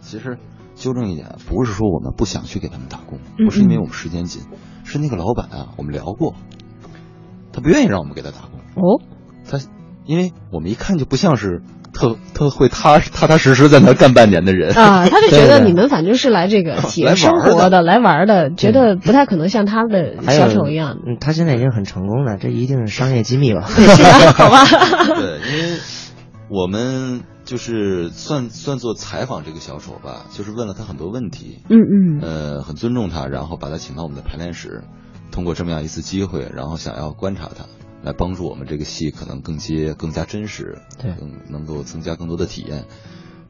[0.00, 0.38] 其实
[0.74, 4.42] 纠正一点，不是说我们不想去给他们打工，嗯不是因为我们时间紧，
[4.84, 6.34] 是那个老板啊，我们聊过，
[7.52, 8.60] 他不愿意让我们给他打工。
[8.74, 9.00] 哦，
[9.48, 9.58] 他
[10.04, 11.62] 因为我们一看就不像是
[11.98, 20.98] 特特会踏踏踏实实在那儿干半年的人啊，他就觉得你们反正是来这个 体验生活的，来玩的，觉得不太可能像他的小丑一样。
[21.04, 23.62] 嗯，他现在已经很成功了，这一定是商业机密吧？
[23.62, 24.64] 好吧。
[25.18, 25.78] 对，因为
[26.48, 34.84] 我们就是算算做采访这个小丑吧，就是问了他很多问题，嗯嗯呃，很尊重他，然后把他请到我们的排练室，
[35.32, 37.64] 通过这么样一次机会，然后想要观察他，
[38.02, 42.84] 来帮助我们这个戏可能更接更加真实，对更能够增加更多的体验。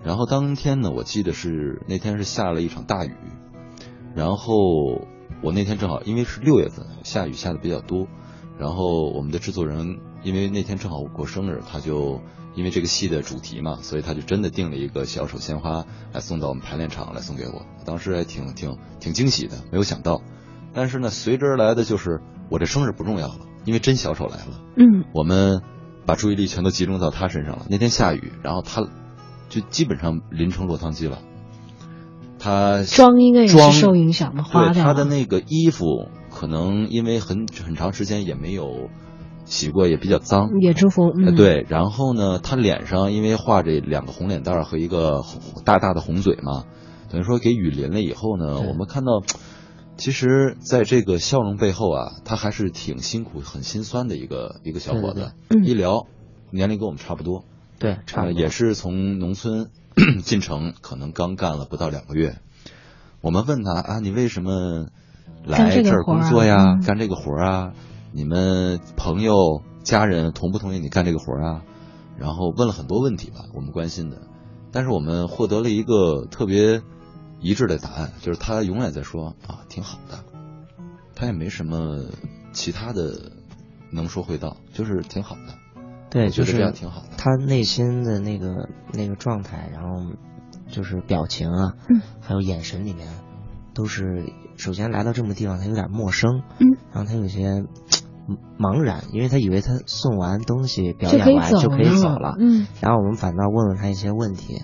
[0.02, 3.14] 然后当天呢，我记得是那天是下了一场大雨，
[4.14, 4.54] 然后
[5.42, 8.06] 我那天正好因为是六月份，下雨下的比较多，
[8.58, 12.20] 然后我们的制作人因为那天正好我过生日，他就
[12.54, 20.22] 因为这个戏的主题嘛，所以他就真的订了一个小丑鲜花来送到我们排练场来送给我，当时还挺挺挺惊喜的，没有想到。
[20.72, 24.60] 但是呢，随之而来的就是我这生日不重要了，因为真小丑来了。
[24.76, 25.62] 嗯我们
[26.06, 27.66] 把注意力全都集中到他身上了。
[27.68, 28.86] 那天下雨，然后他
[29.48, 31.18] 就基本上淋成落汤鸡了。
[32.38, 38.88] 他妆应该也是受影响的花对他的那个衣服，可能因为很很长时间也没有
[39.44, 40.48] 洗过，也比较脏。
[40.60, 45.22] 野猪服，呃嗯，，对，然后呢，他脸上因为画着两个红脸蛋儿和一个
[45.64, 46.62] 大大的红嘴嘛，
[47.10, 49.20] 等于说给雨淋了以后呢，我们看到，
[49.98, 55.32] 其实在这个笑容背后啊，他还是挺辛苦、很心酸的一个一个小伙子。
[55.48, 56.06] 对对嗯一聊，
[56.50, 57.44] 年龄跟我们差不多，
[57.78, 59.68] 对，差不多呃也是从农村
[60.22, 62.38] 进城，可能刚干了不到两个月。
[63.20, 64.86] 我们问他啊，你为什么
[65.44, 66.76] 来这儿工作呀？
[66.78, 67.72] 嗯干这个活儿啊？
[68.12, 71.62] 你们朋友、家人同不同意你干这个活儿啊？
[72.16, 74.18] 然后问了很多问题吧，我们关心的，
[74.70, 76.82] 但是我们获得了一个特别
[77.40, 80.24] 一致的答案，就是他永远在说啊，挺好的，
[81.14, 82.04] 他也没什么
[82.52, 83.32] 其他的
[83.92, 85.54] 能说会道，就是挺好的。
[86.10, 87.08] 对，就是这样挺好的。
[87.18, 90.12] 他内心的那个那个状态，然后
[90.68, 92.00] 就是表情啊，嗯。
[92.20, 93.08] 还有眼神里面，
[93.74, 97.66] 都是首先来到这么地方，他有点陌生，嗯，然后他有些嘖
[98.58, 104.62] 茫然，因为他以为他送完东西表演完就可以走了，嗯，然后我们反倒问问他一些问题，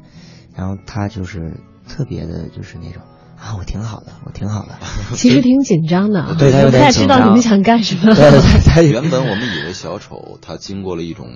[0.55, 3.03] 然后他就是特别的，就是那种
[3.39, 4.79] 啊，我挺好的，我挺好的，
[5.17, 8.15] 其实挺紧张的啊， 对他有不太知道你们想干什么。
[8.65, 11.27] 他原本我们以为小丑他经过了一种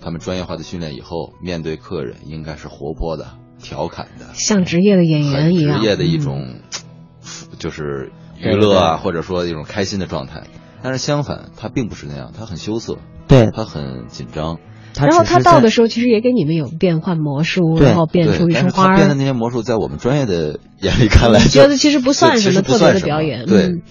[0.00, 6.54] 他们专业化的训练以后，面对客人应该是活泼的、调侃的，像职业的演员一样，职业的一嗯种，
[7.58, 10.44] 就是娱乐啊，或者说一种开心的状态。
[10.82, 12.98] 但是相反，他并不是那样，他很羞涩，
[13.28, 14.58] 对，他很紧张。
[14.94, 19.14] 他然后他到的时候，其实也给你们有变换魔术，然后变出，一束花变的。
[19.14, 23.82] 那些魔术，在我们专业的 眼里看来觉得其实不算什么特别的表演，对嗯，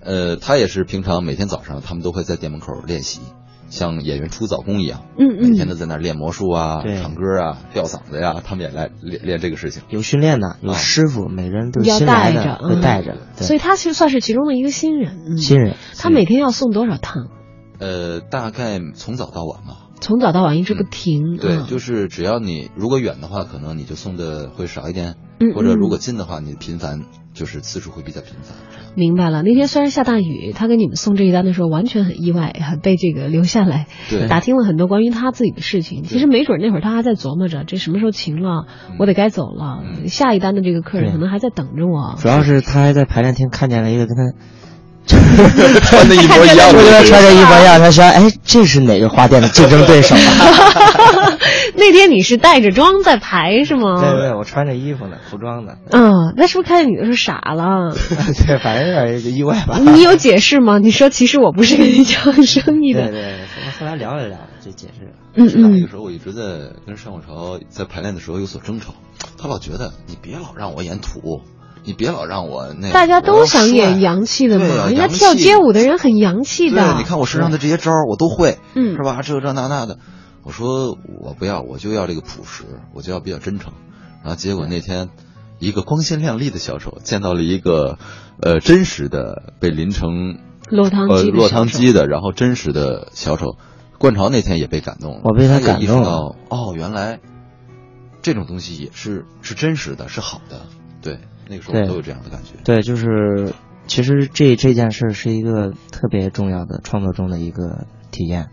[0.00, 3.20] 呃，他也是平常每天早上他们都会在店门口练习，
[3.68, 9.82] 像演员出早功一样，嗯嗯每天都在那儿练魔术啊、唱歌啊、吊嗓子呀，他们也来练练这个事情。
[9.90, 13.16] 有训练的，有啊师傅，每个人都要新来带着的，会嗯带着。
[13.36, 15.18] 对所以他其实算是其中的一个新人。
[15.26, 17.28] 嗯新人，他每天要送多少趟？
[17.80, 19.87] 呃，大概从早到晚吧。
[20.00, 21.36] 从早到晚一直不停。
[21.36, 27.02] 对，嗯就是只要你如果远的话，可能你就送的会少一点，嗯或者如嗯果近的话，你频繁
[27.34, 28.56] 就是次数会比较频繁。
[28.96, 29.42] 明白了。
[29.42, 33.86] 那天虽然下大雨，他给你们送这一单的时候完全很意外，还被这个留下来
[34.28, 36.02] 打听了很多关于他自己的事情。
[36.02, 38.66] 其实没准那会儿他还在琢磨着，这什么时候晴了，
[38.98, 39.82] 我得该走了。
[39.84, 42.16] 嗯下一单的这个客人可能还在等着我。
[42.18, 44.32] 主要是他还在排练厅看见了一个跟他
[45.08, 50.20] 穿的一模一样我觉得穿着一模一样，他说：“哎，这是哪个花店的竞争对手啊
[51.76, 54.00] 那天你是带着妆在排是？”吗？
[54.00, 55.74] 对对，我穿着衣服呢，服装呢。
[55.90, 57.94] 嗯，那是不是看见你的时候傻了？
[58.46, 59.78] 对，反正有点意外吧。
[59.78, 60.78] 你有解释吗？
[60.78, 63.02] 你说其实我不是跟你讲生意的。
[63.08, 63.34] 对对，
[63.78, 65.12] 后来聊了聊，就解释了。
[65.34, 66.42] 嗯是那嗯个时候我一直在
[66.84, 68.94] 跟单广潮在排练的时候有所争吵，
[69.40, 71.42] 他老觉得你别老让我演土，
[71.84, 72.90] 你别老让我那。
[72.92, 74.18] 大家都想演洋。
[74.24, 76.82] 气的嘛，对啊人家跳街舞的人很洋气的。
[76.82, 79.22] 对，你看我身上的这些招儿我都会，嗯是吧？
[79.22, 79.98] 这这那那的，
[80.42, 83.72] 我说我不要，我就要这个朴实，我就要比较真诚。
[84.22, 85.08] 然后结果那天，
[85.58, 87.98] 一个光鲜亮丽的小丑见到了一个，
[88.42, 90.38] 呃，真实的被淋成
[90.68, 93.56] 落汤鸡落汤小鸡的，然后真实的小丑。
[93.98, 97.20] 冠潮那天也被感动了，我被他感动了到哦，原来
[98.20, 100.66] 这种东西也是是真实的，是好的。
[101.00, 102.54] 对，那个时候都有这样的感觉。
[102.64, 103.54] 对，就是
[103.86, 108.48] 其实这这件事是一个特别重要的创作中的一个体验。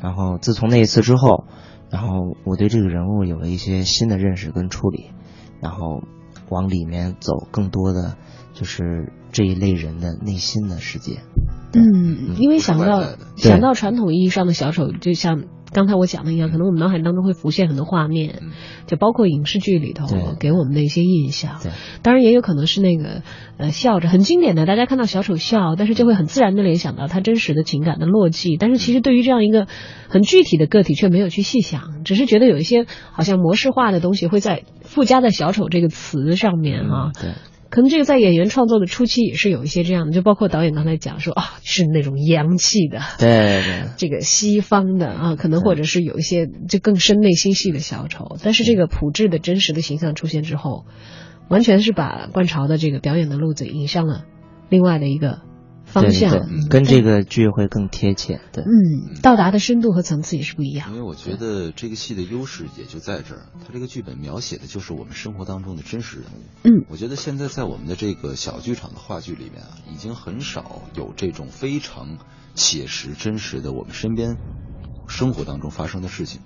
[0.00, 1.44] 然后自从那一次之后，
[1.90, 5.10] 然后我对这个人物有了一些新的认识跟处理，
[5.60, 6.02] 然后
[6.48, 8.16] 往里面走更多的
[8.54, 11.18] 就是这一类人的内心的世界。
[11.74, 13.04] 嗯，因为想到
[13.36, 18.50] 想到传统意义上的小丑，就像刚才我讲的一样，可能我们脑海当中会浮现很多画面，嗯。
[18.86, 20.06] 就包括影视剧里头
[20.40, 21.60] 给我们的一些印象。
[22.02, 23.22] 当然也有可能是那个
[23.56, 28.56] 呃笑着很经典的，大家看到小丑笑，但是就会很自然的联想到他真实的情感的落寂。
[28.58, 29.68] 但是其实对于这样一个
[30.08, 37.30] 很具体的个体，却没有去细想，只是觉得有一些好像模式化的东西会在附加在小丑这个词上面啊、对，
[37.70, 43.84] 可能这个在演员创作的初期也是有一些这样的，就包括导演刚才讲说啊，是那种洋气的，对对。
[43.96, 50.84] 这个西方的啊，可能或者是有一些就更深内心戏的小丑，但是这个朴质的真实的形象出现之后，
[51.48, 54.24] 完全是把观潮的这个表演的路子引向了
[54.68, 55.40] 另外的一个
[55.90, 58.40] 方向，对对对嗯跟这个剧会更贴切。
[58.52, 60.96] 对，嗯，到达的深度和层次也是不一样因。
[60.96, 66.42] 为我觉得这个戏的优势也就在这儿，它这个剧本描写的就是我们生活当中的真实人物。
[66.64, 72.18] 嗯，我觉得现在在我们的这个小剧场的话剧里面啊，已经很少有这种非常
[72.54, 74.36] 写实、真实的我们身边
[75.08, 76.40] 生活当中发生的事情。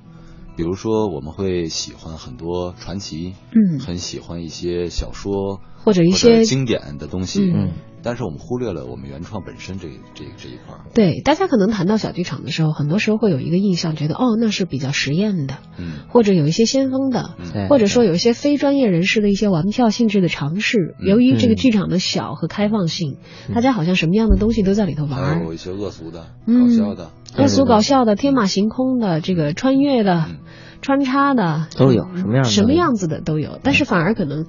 [0.57, 7.73] 比如说，我们会喜欢很多传奇，嗯很喜欢一些小说或者一些经典的东西，嗯
[8.05, 10.85] 但是我们忽略了我们原创本身这这这一块儿。
[10.95, 16.05] 对，大家可能谈到小剧场的时候，很多时候会有一个印象，觉得哦，那是比较实验的，嗯。
[16.11, 17.69] 或者有一些先锋的，嗯。
[17.69, 20.95] 或者说有一些非专业人士的一些玩票性质的尝试。
[21.01, 21.09] 嗯。
[21.09, 23.17] 由于这个嗯剧场的小和开放性，
[23.55, 25.19] 大家好像什么样的东西都在里头玩。
[25.19, 25.55] 儿还有。
[25.55, 26.69] 一些恶俗的、嗯。
[26.69, 30.37] 搞笑的，恶俗搞笑的、天马行空的、这个穿越的、嗯。
[30.83, 34.45] 穿插的都有什么样的什么样子的都有，但是反而可能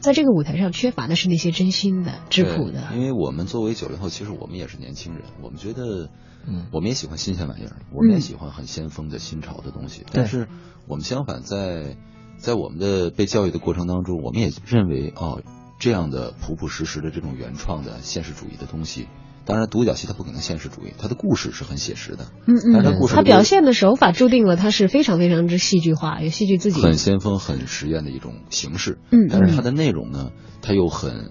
[0.00, 2.88] 在这个舞台上缺乏的是那些真心的、质朴的。
[2.94, 6.10] 因为我们作为九零后，其实我们也是年轻人，我们觉得，
[6.46, 10.04] 嗯我们也喜欢新鲜玩意儿，我们也嗯喜欢很先锋的新潮的东西。
[10.12, 10.48] 但是
[10.86, 11.96] 我们相反在，
[12.38, 15.42] 在我们的被教育的过程当中，我们也认为哦，
[15.78, 19.08] 这样的朴朴实实的这种原创的现实主义的东西。
[19.48, 28.98] 当然，独角戏它不可能现实主义，它的故事是很写实的，嗯但是它故事它表现的手法注定了它是非常非常之戏剧化，有戏剧自己很先锋、很实验的一种形式。
[29.10, 31.30] 嗯但是它的内容呢，它又很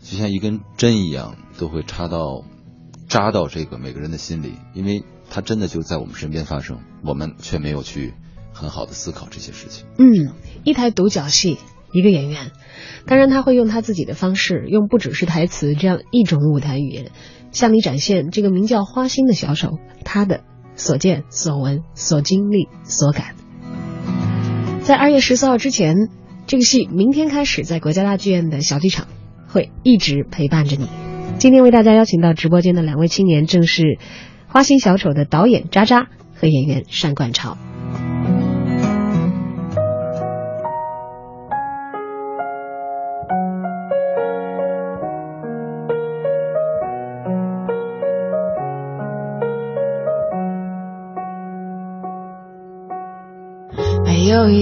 [0.00, 2.42] 就像一根针一样，都会插到
[3.06, 8.14] 扎到这个每个人的心里，因为它真的就在我们身边发生，我们却没有去
[8.54, 9.84] 很好的思考这些事情。
[9.98, 10.32] 嗯，
[10.64, 11.58] 一台独角戏，
[11.92, 12.50] 一个演员，
[13.06, 17.10] 当然他会用他自己的方式，用不只是台词这样一种舞台语言，
[17.50, 20.40] 向你展现这个名叫花心的小丑他的
[20.76, 23.34] 所见所闻所经历所感。
[24.82, 26.08] 在二月十四号之前，
[26.46, 29.06] 这个戏明天开始在国家大剧院的小剧场
[29.48, 30.88] 会一直陪伴着你。
[31.38, 33.82] 今天为大家邀请到直播间的两位青年，正是
[34.48, 37.58] 《花心小丑》的导演渣渣和演员单冠超。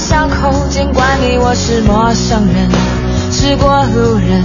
[0.00, 2.70] 巷口，尽管你我是陌生人，
[3.30, 4.42] 是过路人，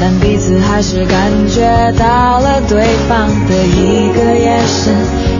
[0.00, 4.94] 但彼此还是感觉到了对方的一个眼神，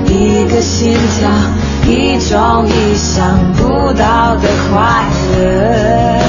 [0.08, 1.30] 一个心跳，
[1.86, 5.04] 一种意想不到的快
[5.38, 6.20] 乐，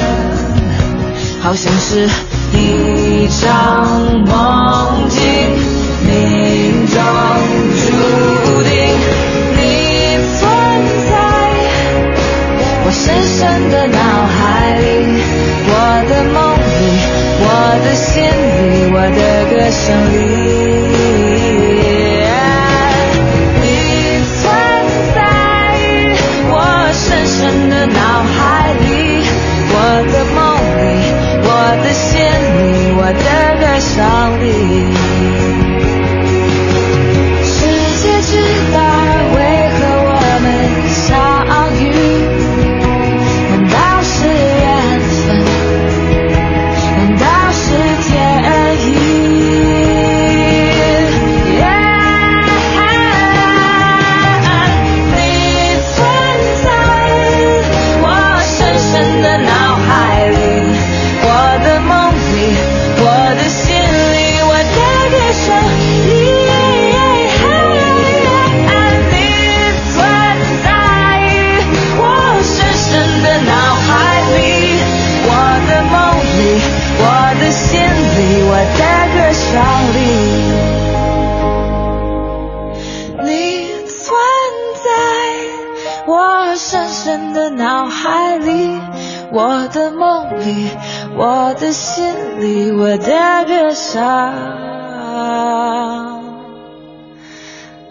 [1.41, 2.07] 好像是
[2.53, 3.96] 一场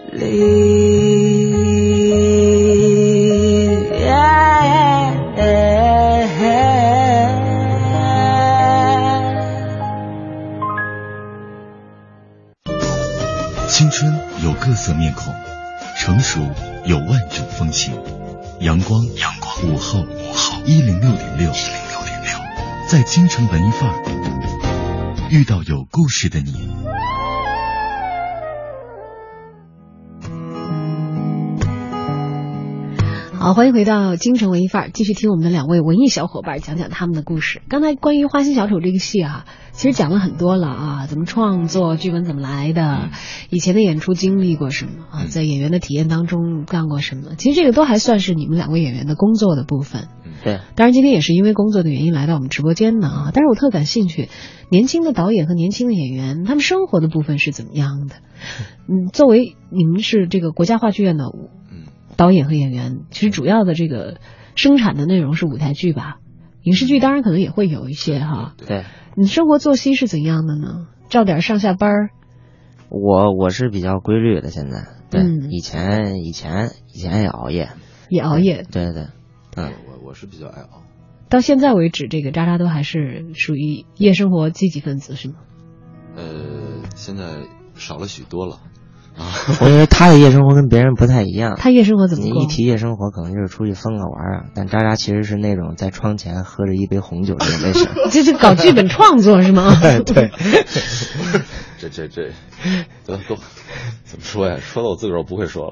[0.09, 0.31] 青
[13.91, 14.11] 春
[14.43, 15.33] 有各色面孔，
[15.97, 16.39] 成熟
[16.85, 17.93] 有万种风情。
[18.61, 22.39] 阳光，阳光，午后，午后，一零六点六，一零六点六，
[22.89, 26.69] 在京城文艺范儿遇到有故事的你。
[33.47, 37.61] 好，欢迎回到京城文艺范儿，继续听我们的两位文艺小伙伴讲讲他们的故事。
[37.69, 43.09] 刚才关于《花心小丑》这个戏啊，其实讲了很多了啊，怎么创作，剧本怎么来的，
[43.49, 50.09] 以前的演出经历过什么啊，在演员的体验当中干过什么，其实这个都还算是你们两位演员的工作的部分。
[50.43, 54.27] 对，当然今天也是因为工作的原因来到我们直播间的啊，但是我特感兴趣，
[54.69, 58.15] 年轻的导演和年轻的演员，他们生活的部分是怎么样的？
[58.91, 61.23] 嗯，作为你们是这个国家话剧院的
[62.17, 64.17] 导演和演员，其实主要的这个
[64.55, 66.17] 生产的内容是舞台剧吧？
[66.63, 68.55] 影视剧当然可能也会有一些哈。
[68.57, 68.83] 对，
[69.15, 70.87] 你生活作息是怎样的呢？
[71.07, 72.09] 照点上下班儿？
[72.89, 77.69] 我我是比较规律的，现在对，嗯以前以前以前也熬夜，
[78.09, 78.65] 也熬夜。
[78.69, 79.07] 对对，
[79.55, 80.83] 嗯，我我是比较爱熬。
[81.29, 85.35] 到现在为止，这个渣渣都还是属于夜生活积极分子是吗？
[86.15, 87.23] 呃，现在
[87.75, 88.59] 少了许多了。
[89.61, 91.55] 我觉得他的夜生活跟别人不太一样。
[91.57, 94.45] 他夜生活怎么过你一提夜生活，可能就是出去疯个玩儿啊。
[94.53, 97.87] 但渣渣其实是那种在窗前喝着一杯红酒这种类型。
[98.11, 99.73] 这是搞剧本创作是吗？
[100.05, 100.31] 对。
[101.79, 102.31] 这这这，
[103.05, 103.35] 都都
[104.03, 104.57] 怎么说呀？
[104.59, 105.71] 说的我自个儿不会说了。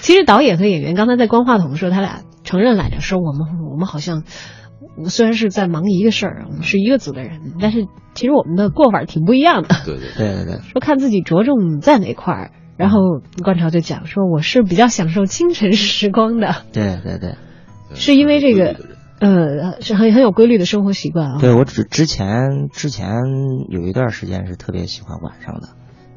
[0.00, 4.22] 其实导演和演员刚才在关话筒的时候，他俩承认来着，说我们我们好像
[5.08, 9.68] 虽然是在忙一个事儿，我们是一个组的人，但是其实我们的过法挺不一样的。
[9.84, 12.50] 对对对对对，说看自己着重在哪块儿。
[12.76, 16.64] 然后关潮就讲说，我是比较享受清晨时光的。
[16.72, 17.34] 对对对，
[17.94, 18.74] 是因为这个
[19.20, 21.38] 呃是很很有规律的生活习惯啊。
[21.38, 23.10] 对我之之前之前
[23.68, 25.68] 有一段时间是特别喜欢晚上的，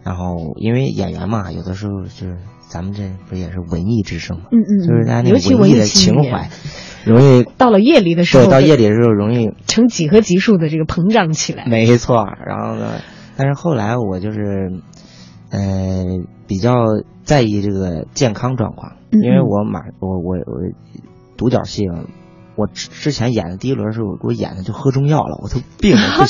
[0.06, 2.38] 然后因为演员嘛，有的时候就是
[2.70, 6.50] 咱们这不也是文艺之声嘛，嗯嗯，就是大家那尤其个文艺的情怀，
[7.06, 11.66] 容易到了夜里的时候，对到夜里的时候容易成几何级数的这个膨胀起来。
[11.66, 13.02] 没错，然后呢，
[13.38, 14.72] 但是后来我就是，
[15.52, 16.06] 呃，
[16.48, 16.74] 比较
[17.24, 20.62] 在意这个健康状况，嗯因为我马我我我
[21.38, 22.06] 独角戏啊，
[22.56, 26.26] 我之之前演的第一轮的时候，给我演的就喝中药了，我都病了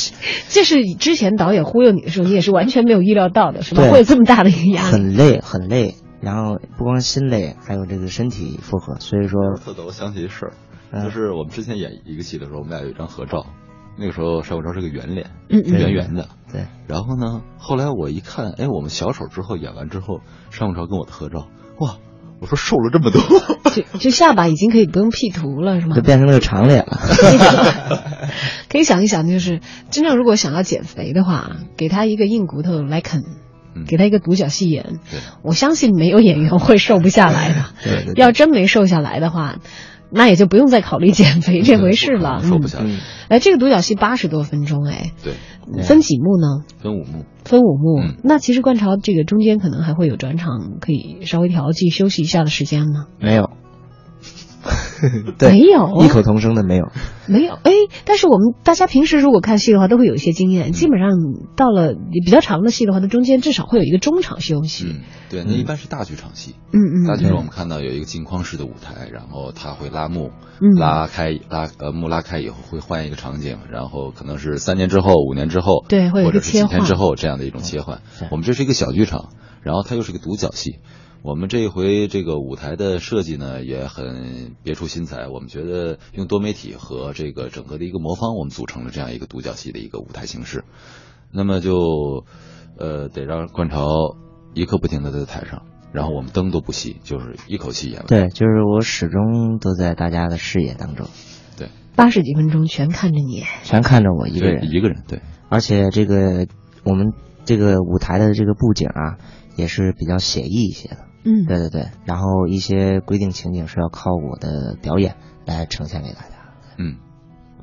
[0.49, 3.83] 这 是之前导演忽悠你的时候，你也是完全没有意料到的，是吧？
[3.91, 4.91] 会有这么大的一个压力。
[4.91, 10.53] 很累很累，然后不光心累，还有这个身体负荷，所以说特逗，我想起一事儿，
[10.91, 13.45] 嗯就是我们之前演一个戏的时候，我们俩有一张合照，
[13.97, 16.29] 那个时候邵国超是个圆脸，圆圆的。
[16.51, 21.47] 对，然后呢，后来我一看，哎，我们小丑之后演完之后，邵国超跟我的合照，
[21.79, 21.97] 哇，
[22.39, 23.21] 我说瘦了这么多。
[23.73, 26.01] 就就下巴已经可以不用 P 图了，是吗就？
[26.03, 26.99] 变成了个长脸了。
[28.69, 29.59] 可以想一想，就是
[29.89, 33.25] 真正如果想要减肥的话，给他一个硬骨头来啃，嗯
[33.87, 37.65] 给他一个独角戏演，对我相信没有演员会瘦不下来的。
[37.83, 39.57] 对对对要真没瘦下来的话，
[40.11, 42.39] 那也就不用再考虑减肥这回事了。
[42.43, 42.85] 嗯瘦不下来。
[42.85, 42.99] 嗯，
[43.29, 45.33] 哎，这个独角戏八十多分钟，哎，对，
[45.83, 46.63] 分几幕呢？
[46.81, 47.25] 分五幕。
[47.45, 48.01] 分五幕。
[48.01, 53.07] 嗯那其实观潮这个中间可能还会有转场，可以稍微调剂休息一下的时间吗？
[53.19, 53.49] 没有，
[55.37, 56.87] 对，没有异口同声的没有。
[57.27, 57.71] 没有，哎，
[58.05, 60.71] 但是我们大家平时如果看戏的话，都会有一些经验。
[60.71, 61.09] 基本上
[61.55, 61.93] 到了
[62.25, 64.85] 比较长的戏的话，它中间至少会有一个中场休息。
[64.87, 66.55] 嗯，对，那一般是大剧场戏。
[66.71, 70.31] 嗯嗯大剧场嗯我们看到有一个镜框式的舞台，然后它会拉幕，
[70.61, 78.25] 嗯拉开拉呃幕拉开以后会换一个场景，然后可能是三年之后、五年之后，对会有一个或者是几天之后这样的一种切换是。
[78.31, 79.29] 我们这是一个小剧场，
[79.61, 80.79] 然后它又是个独角戏。
[81.23, 90.65] 我们这一回这个舞台的设计呢也很别出心裁，我们觉得用多媒体和这个整个的一个魔方，我们组成了这样一个独角戏的一个舞台形式。
[91.31, 92.25] 那么就
[92.77, 94.17] 呃得让观潮
[94.53, 95.63] 一刻不停的在台上，
[95.93, 98.05] 然后我们灯都不熄，就是一口气演完。
[98.07, 101.07] 对，就是我始终都在大家的视野当中，
[101.57, 103.43] 对八十几分钟全看着你。
[103.63, 106.47] 全看着我一个人，一个人，对，而且这个
[106.83, 107.13] 我们
[107.45, 109.17] 这个舞台的这个布景啊，
[109.55, 110.97] 也是比较写意一些的。
[111.23, 115.15] 嗯，对对对，然后一些规定情景是要靠我的表演
[115.45, 116.27] 来呈现给大家。
[116.77, 116.97] 嗯，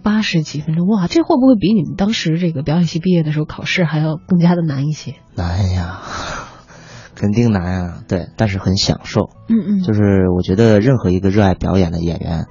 [0.02, 5.16] 八十几分钟，哇，这会不会比你们当时这个表演系毕业的时候考试还要更加的难一些？
[5.34, 6.00] 难呀，
[7.14, 8.04] 肯定难啊。
[8.08, 9.30] 对，但是很享受。
[9.48, 12.46] 嗯嗯，就是我觉得任何一个热爱表演的演员，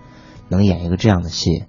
[0.49, 1.63] 能演一个这样的戏，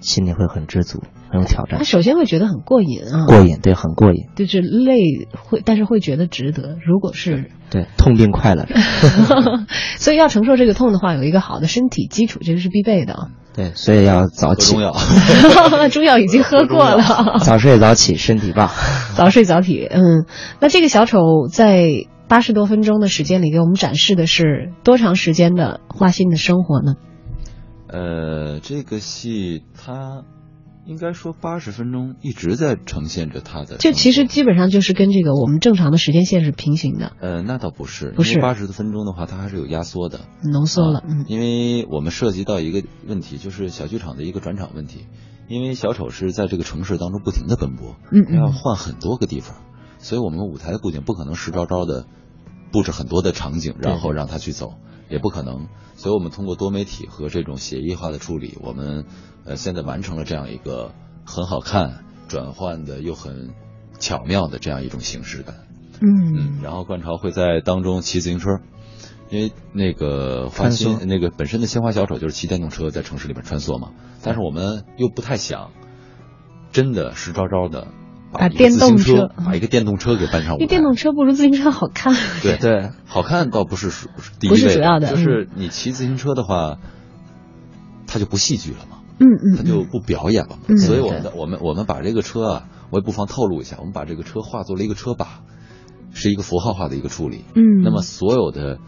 [0.00, 1.02] 心里会很知足，
[1.32, 6.76] 很有挑战他，首先会觉得很过瘾啊，过瘾，对，很过瘾，就是累会，但是会觉得值得。
[6.84, 8.74] 如果是对，痛并快乐着，
[9.96, 13.28] 所以要承受这个痛的话，有一个好的身体基础，这个是必备的啊。
[13.54, 18.70] 对，所以要早起喝中，药， 中药已经喝过了，早睡早起，身体棒。
[19.14, 19.86] 早睡早起。
[19.90, 20.26] 嗯，
[20.60, 21.18] 那这个小丑
[21.50, 26.94] 在八十多分钟的时间里，给我们展示的是多长时间的花心的生活呢？
[27.88, 30.22] 呃，这个戏它
[30.84, 33.80] 应该说八十分钟一直在呈现着他的生活。
[33.80, 40.20] 这其实基本上就是跟这个我们正常的时间线是平行的，呃，那倒不是，不是八十分钟的话，它还是有压缩的。
[40.42, 40.98] 浓缩了。
[40.98, 45.06] 啊嗯因为我们涉及到一个问题，就是小剧场的一个转场问题。
[45.48, 49.56] 因为小丑是在这个城市当中不停的奔波，嗯嗯要嗯换很多个地方，
[49.98, 52.06] 所以我们舞台的布景不可能实招招的
[52.70, 54.74] 布置很多的场景，然后让他去走，
[55.12, 55.68] 也不可能。
[55.94, 59.04] 所以我们通过多媒体和这种协议化的处理，我们
[59.44, 60.92] 呃现在完成了这样一个
[61.24, 63.50] 很好看、转换的又很
[64.00, 65.54] 巧妙的这样一种形式感。
[66.00, 68.48] 嗯，嗯然后冠潮会在当中骑自行车，
[69.30, 73.92] 因为那个花穿心那个本身的鲜花小丑就是骑电动车在城市里面穿梭嘛，
[74.22, 75.70] 但是我们又不太想
[76.72, 77.88] 真的实招招的
[78.32, 82.14] 把一个电动车车把一个电动车给搬上舞台，因为电动车不如自行车好看。
[82.42, 84.08] 对对，好看倒不是属
[84.40, 86.78] 第一不是位主要的就是你骑自行车的话，
[88.06, 88.98] 它就不戏剧了嘛。
[89.18, 90.62] 嗯嗯，它就不表演了嘛。
[90.68, 95.42] 嗯所以我们的我们我们把这个车啊，我也不妨透露一下，我们把这个车化作了一个车把，
[96.12, 97.44] 是一个符号化的一个处理。
[97.54, 98.78] 嗯那么所有的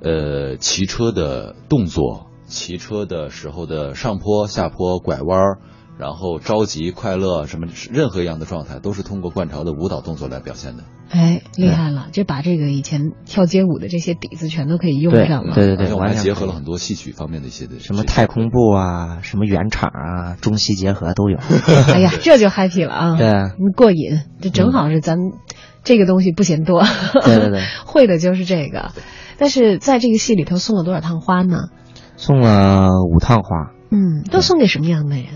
[0.00, 5.58] 呃骑车的动作，骑车的时候的上坡、下坡、拐弯儿。
[5.98, 10.84] 然后着急、快乐，什么任何一样的状态，都是通过惯潮的舞蹈动作来表现的。
[11.08, 15.54] 哎，厉害了，这把这个以前跳街舞的这些底子全都可以用上了。
[15.54, 21.38] 对对对，而且我们还结合了很多戏曲方面的一些的什么太空步啊，什么圆场啊，中西结合都有。
[21.94, 23.16] 哎呀， 这就 happy 了啊！
[23.16, 23.30] 对
[23.76, 25.16] 过瘾，这正好是咱
[25.84, 26.82] 这个东西不嫌多。
[27.24, 28.90] 对对对， 会的就是这个。
[29.38, 31.68] 但是在这个戏里头送了多少趟花呢？
[32.16, 33.70] 送了五趟花。
[33.90, 35.26] 嗯，都送给什么样的人？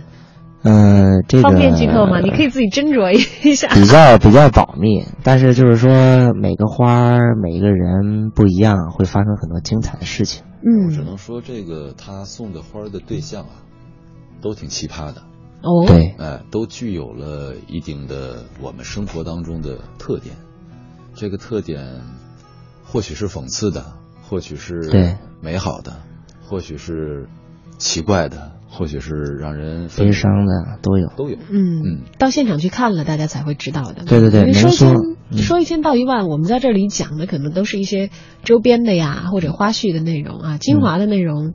[0.63, 2.21] 嗯，这个方便剧透吗？
[2.21, 3.69] 你可以自己斟酌一下。
[3.75, 10.45] 比较比较保密，但是就是说每个花每个人不一样，会发生很多精彩的事情。
[10.87, 13.65] 我只嗯，能说这个他送的花的对象啊，
[14.43, 15.23] 都挺奇葩的，
[15.63, 20.37] 哦，对，哎，都具有了一定的我们生活当中的特点。
[21.15, 22.03] 这个特点
[22.85, 23.95] 或许是讽刺的，
[24.29, 25.97] 或许是对美好的，
[26.47, 27.27] 或许是
[27.79, 31.09] 奇怪的，或许是让人悲伤的都有。
[31.19, 31.37] 都有。
[31.51, 34.05] 嗯嗯，到现场去看了，大家才会知道的。
[34.07, 34.97] 对对对说一千
[35.31, 38.09] 嗯说一千道一万，我们在这里讲的可能都是一些
[38.43, 41.53] 周边的呀，或者花絮的内容啊，精华的内容。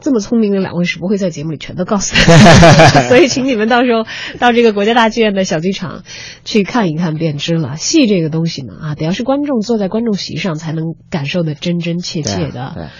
[0.00, 4.06] 这么聪明的两位是不会在节目里全都告诉大家， 所以请你们到时候
[4.38, 6.04] 到这个国家大剧院的小剧场
[6.44, 7.76] 去看一看便知了。
[7.76, 12.90] 戏这个东西呢，啊，得要是观众坐在观众席上才能感受的真真切切的，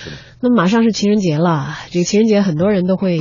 [0.41, 3.21] 那么马上是情人节了，这个情人节很多人都会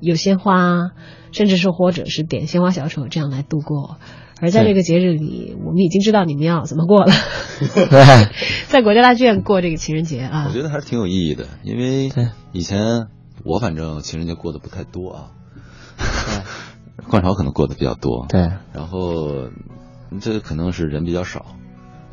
[0.00, 0.90] 有鲜花，
[1.32, 3.98] 甚至是或者是点鲜花小丑这样来度过。
[4.40, 7.12] 而在这个节日里，我们已经知道你们要怎么过了，
[7.58, 8.28] 对
[8.68, 10.46] 在国家大剧院过这个情人节啊。
[10.48, 10.52] 我。
[10.52, 12.10] 觉得还是挺有意义的，因为
[12.52, 13.08] 以前
[13.44, 15.30] 我反正情人节过得不太多啊，
[17.08, 18.40] 冠潮可能过得比较多，对，
[18.72, 19.48] 然后
[20.20, 21.46] 这个可能是人比较少，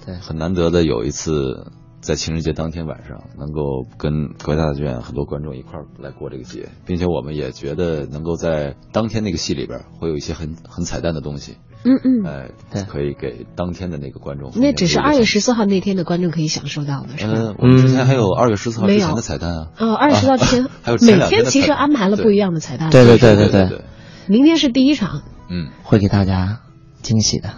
[0.06, 0.16] 对。
[0.16, 1.72] 很难得的有一次
[2.06, 14.52] 在情人节当天晚上能够跟国家大剧院很多观众一块儿来过这个节，并且我们也觉得能够在当天那个戏里边会有一些很很彩蛋的东西，嗯嗯，哎、对可以给当天的那个观众。
[14.54, 15.56] 那只是二月十四。
[15.56, 17.34] 号那天的观众可以享受到的，是吧？
[17.34, 19.68] 嗯，我们之前还有二月十四号之前的彩蛋啊。
[19.80, 22.90] 哦，二十四号之前，还有前每天其实安排了不一样的彩蛋。
[22.90, 23.82] 对对对对对对，
[24.28, 26.60] 明天是第一场，嗯，会给大家
[27.02, 27.54] 惊喜的。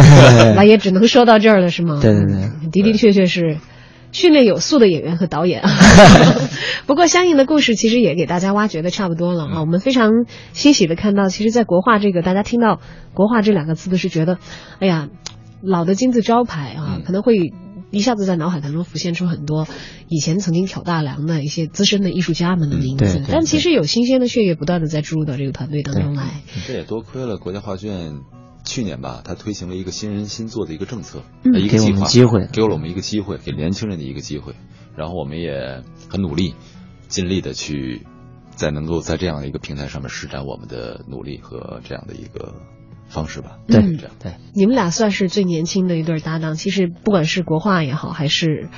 [0.56, 2.00] 那也只能说到这儿了，是吗？
[2.00, 3.58] 对对对嗯的的确确是
[4.12, 5.70] 训练有素的演员和导演啊。
[6.86, 9.60] 不过相应的故事其实也给大家挖掘的差不多了啊。
[9.60, 10.10] 我们非常
[10.52, 12.80] 欣喜的看到，其实，在国画这个大家听到
[13.14, 14.38] “国画”这两个字的是觉得，
[14.78, 15.08] 哎呀，
[15.62, 17.52] 老的金字招牌啊，嗯可能会。
[17.94, 19.68] 一下子在脑海当中浮现出很多
[20.08, 26.40] 以前曾经挑大梁的一些资深的艺术家们的名字，但其实有新鲜的血液不断的在注入到这个团队当中来。
[26.66, 28.14] 这也多亏了国家画剧院
[28.64, 34.54] 去年吧，他推行了一个新人新做的一个政策，一个给我计划，们机会给了我们一个机会，给年轻人的一个机会。
[34.96, 36.54] 然后我们也很努力，
[37.08, 38.06] 尽力的去
[38.54, 42.54] 在能够在这样的一个平台上面施展我们的努力和这样的一个
[43.08, 43.58] 方式吧。
[43.66, 44.12] 对这样。
[44.20, 46.54] 对，你们俩算是最年轻的一对搭档。
[46.54, 48.68] 其实不管是国画也好，还是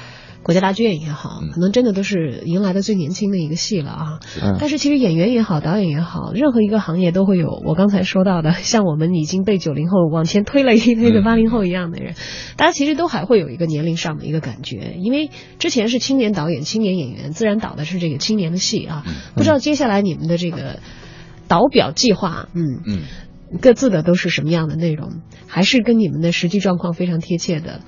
[0.44, 1.50] 国家大剧院也好，嗯。
[1.50, 4.20] 可能真的都是迎来的最年轻的一个戏了啊。
[4.40, 4.56] 嗯。
[4.60, 11.24] 但是其实演员也好，导演也好，任何一个行业都会有我刚才说到的， 像我们已经被九零后往前推了一推的嗯。
[11.24, 12.14] 八零后一样的人，
[12.56, 19.02] 大家其实都还会有一个年龄上的一个感觉，因为之前是青年导演、青年演员，自然导的是这个青年的戏啊。
[19.06, 19.14] 嗯。
[19.34, 20.80] 不知道接下来你们的这个
[21.48, 23.00] 导表计划，嗯嗯，
[23.60, 27.80] 各自的都是什么样的内容，还是跟你们的实际状况非常贴切的，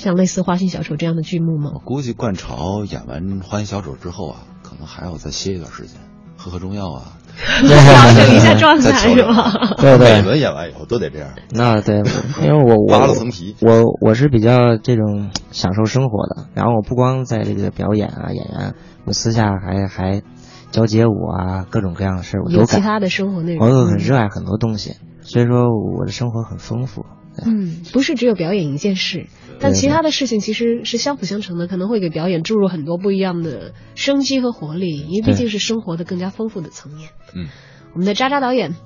[0.00, 1.78] 像类似《花心小丑》这样的剧目吗我？
[1.80, 6.00] 估计冠潮演完《花心小丑》之后啊，可能还要再歇一段时间，
[6.38, 9.74] 喝喝中药啊， 调整一下状态是吧？
[9.76, 11.28] 对对每轮演完以后都得这样。
[11.50, 11.96] 那 对，
[12.42, 18.74] 因为我我扒了层皮我我是比较这种享受生活的，然后我不光在这个表演啊演员，
[19.04, 20.22] 我私下还还
[20.70, 22.60] 教街舞啊，各种各样的事儿我都干。
[22.60, 23.66] 有其他的生活内容。
[23.66, 27.04] 我又很热爱很多东西，所以说我的生活很丰富。
[27.36, 29.26] 对嗯，不是只有表演一件事，
[29.60, 37.10] 但其他的事情其实是相辅相成的，可能会给表演注入很多不一样的生机和活力，因为毕竟是生活的更加丰富的层面。
[37.34, 37.48] 嗯，
[37.92, 38.76] 我们的渣渣导演，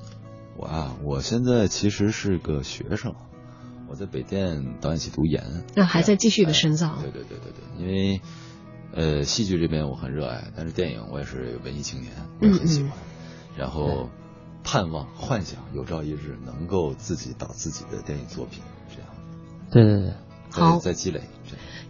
[0.57, 3.15] 我啊，我现在其实是个学生，
[3.89, 6.89] 我在北电导演系读研，那还在继续的深造。
[6.99, 8.21] 哎对对对对对，因为
[8.93, 12.93] 呃，戏剧这边我很热爱，但是电影我也是文艺青年，我也很喜欢，
[13.57, 14.09] 然后
[14.65, 19.11] 盼望、幻想有朝一日能够自己导自己的电影作品，这样
[19.71, 20.15] 对对对，
[20.51, 21.21] 好在在积累。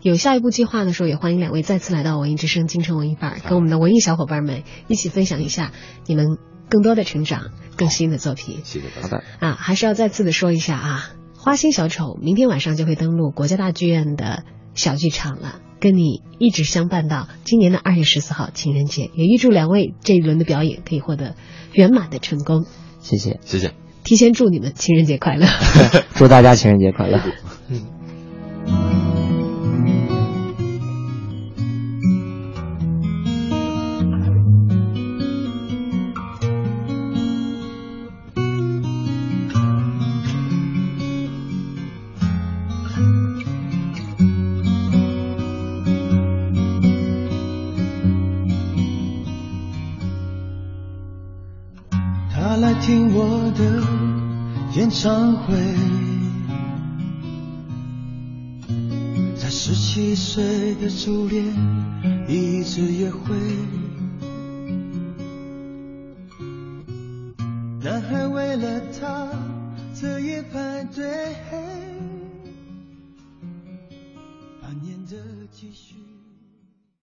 [0.02, 5.72] 有下一步计划的时候，也欢迎两位再次来到文艺之声京城文艺范儿，跟我们的文艺小伙伴们一起分享一下
[6.04, 6.36] 你们
[6.68, 8.60] 更多的成长、更新的作品。
[8.64, 9.22] 谢谢大家。
[9.40, 11.10] 啊，还是要再次的说一下啊，
[11.40, 14.44] 《花心小丑》明天晚上就会登陆国家大剧院的
[14.74, 19.10] 小剧场了，跟你一直相伴到今年的二月十四号情人节。
[19.14, 21.34] 也预祝两位这一轮的表演可以获得
[21.74, 22.64] 圆满的成功，
[23.00, 23.72] 谢谢，谢谢。
[24.04, 25.46] 提前祝你们情人节快乐。
[26.14, 27.18] 祝大家情人节快乐。
[27.70, 27.82] 演
[60.96, 61.44] 初恋
[62.28, 63.34] 一次也会，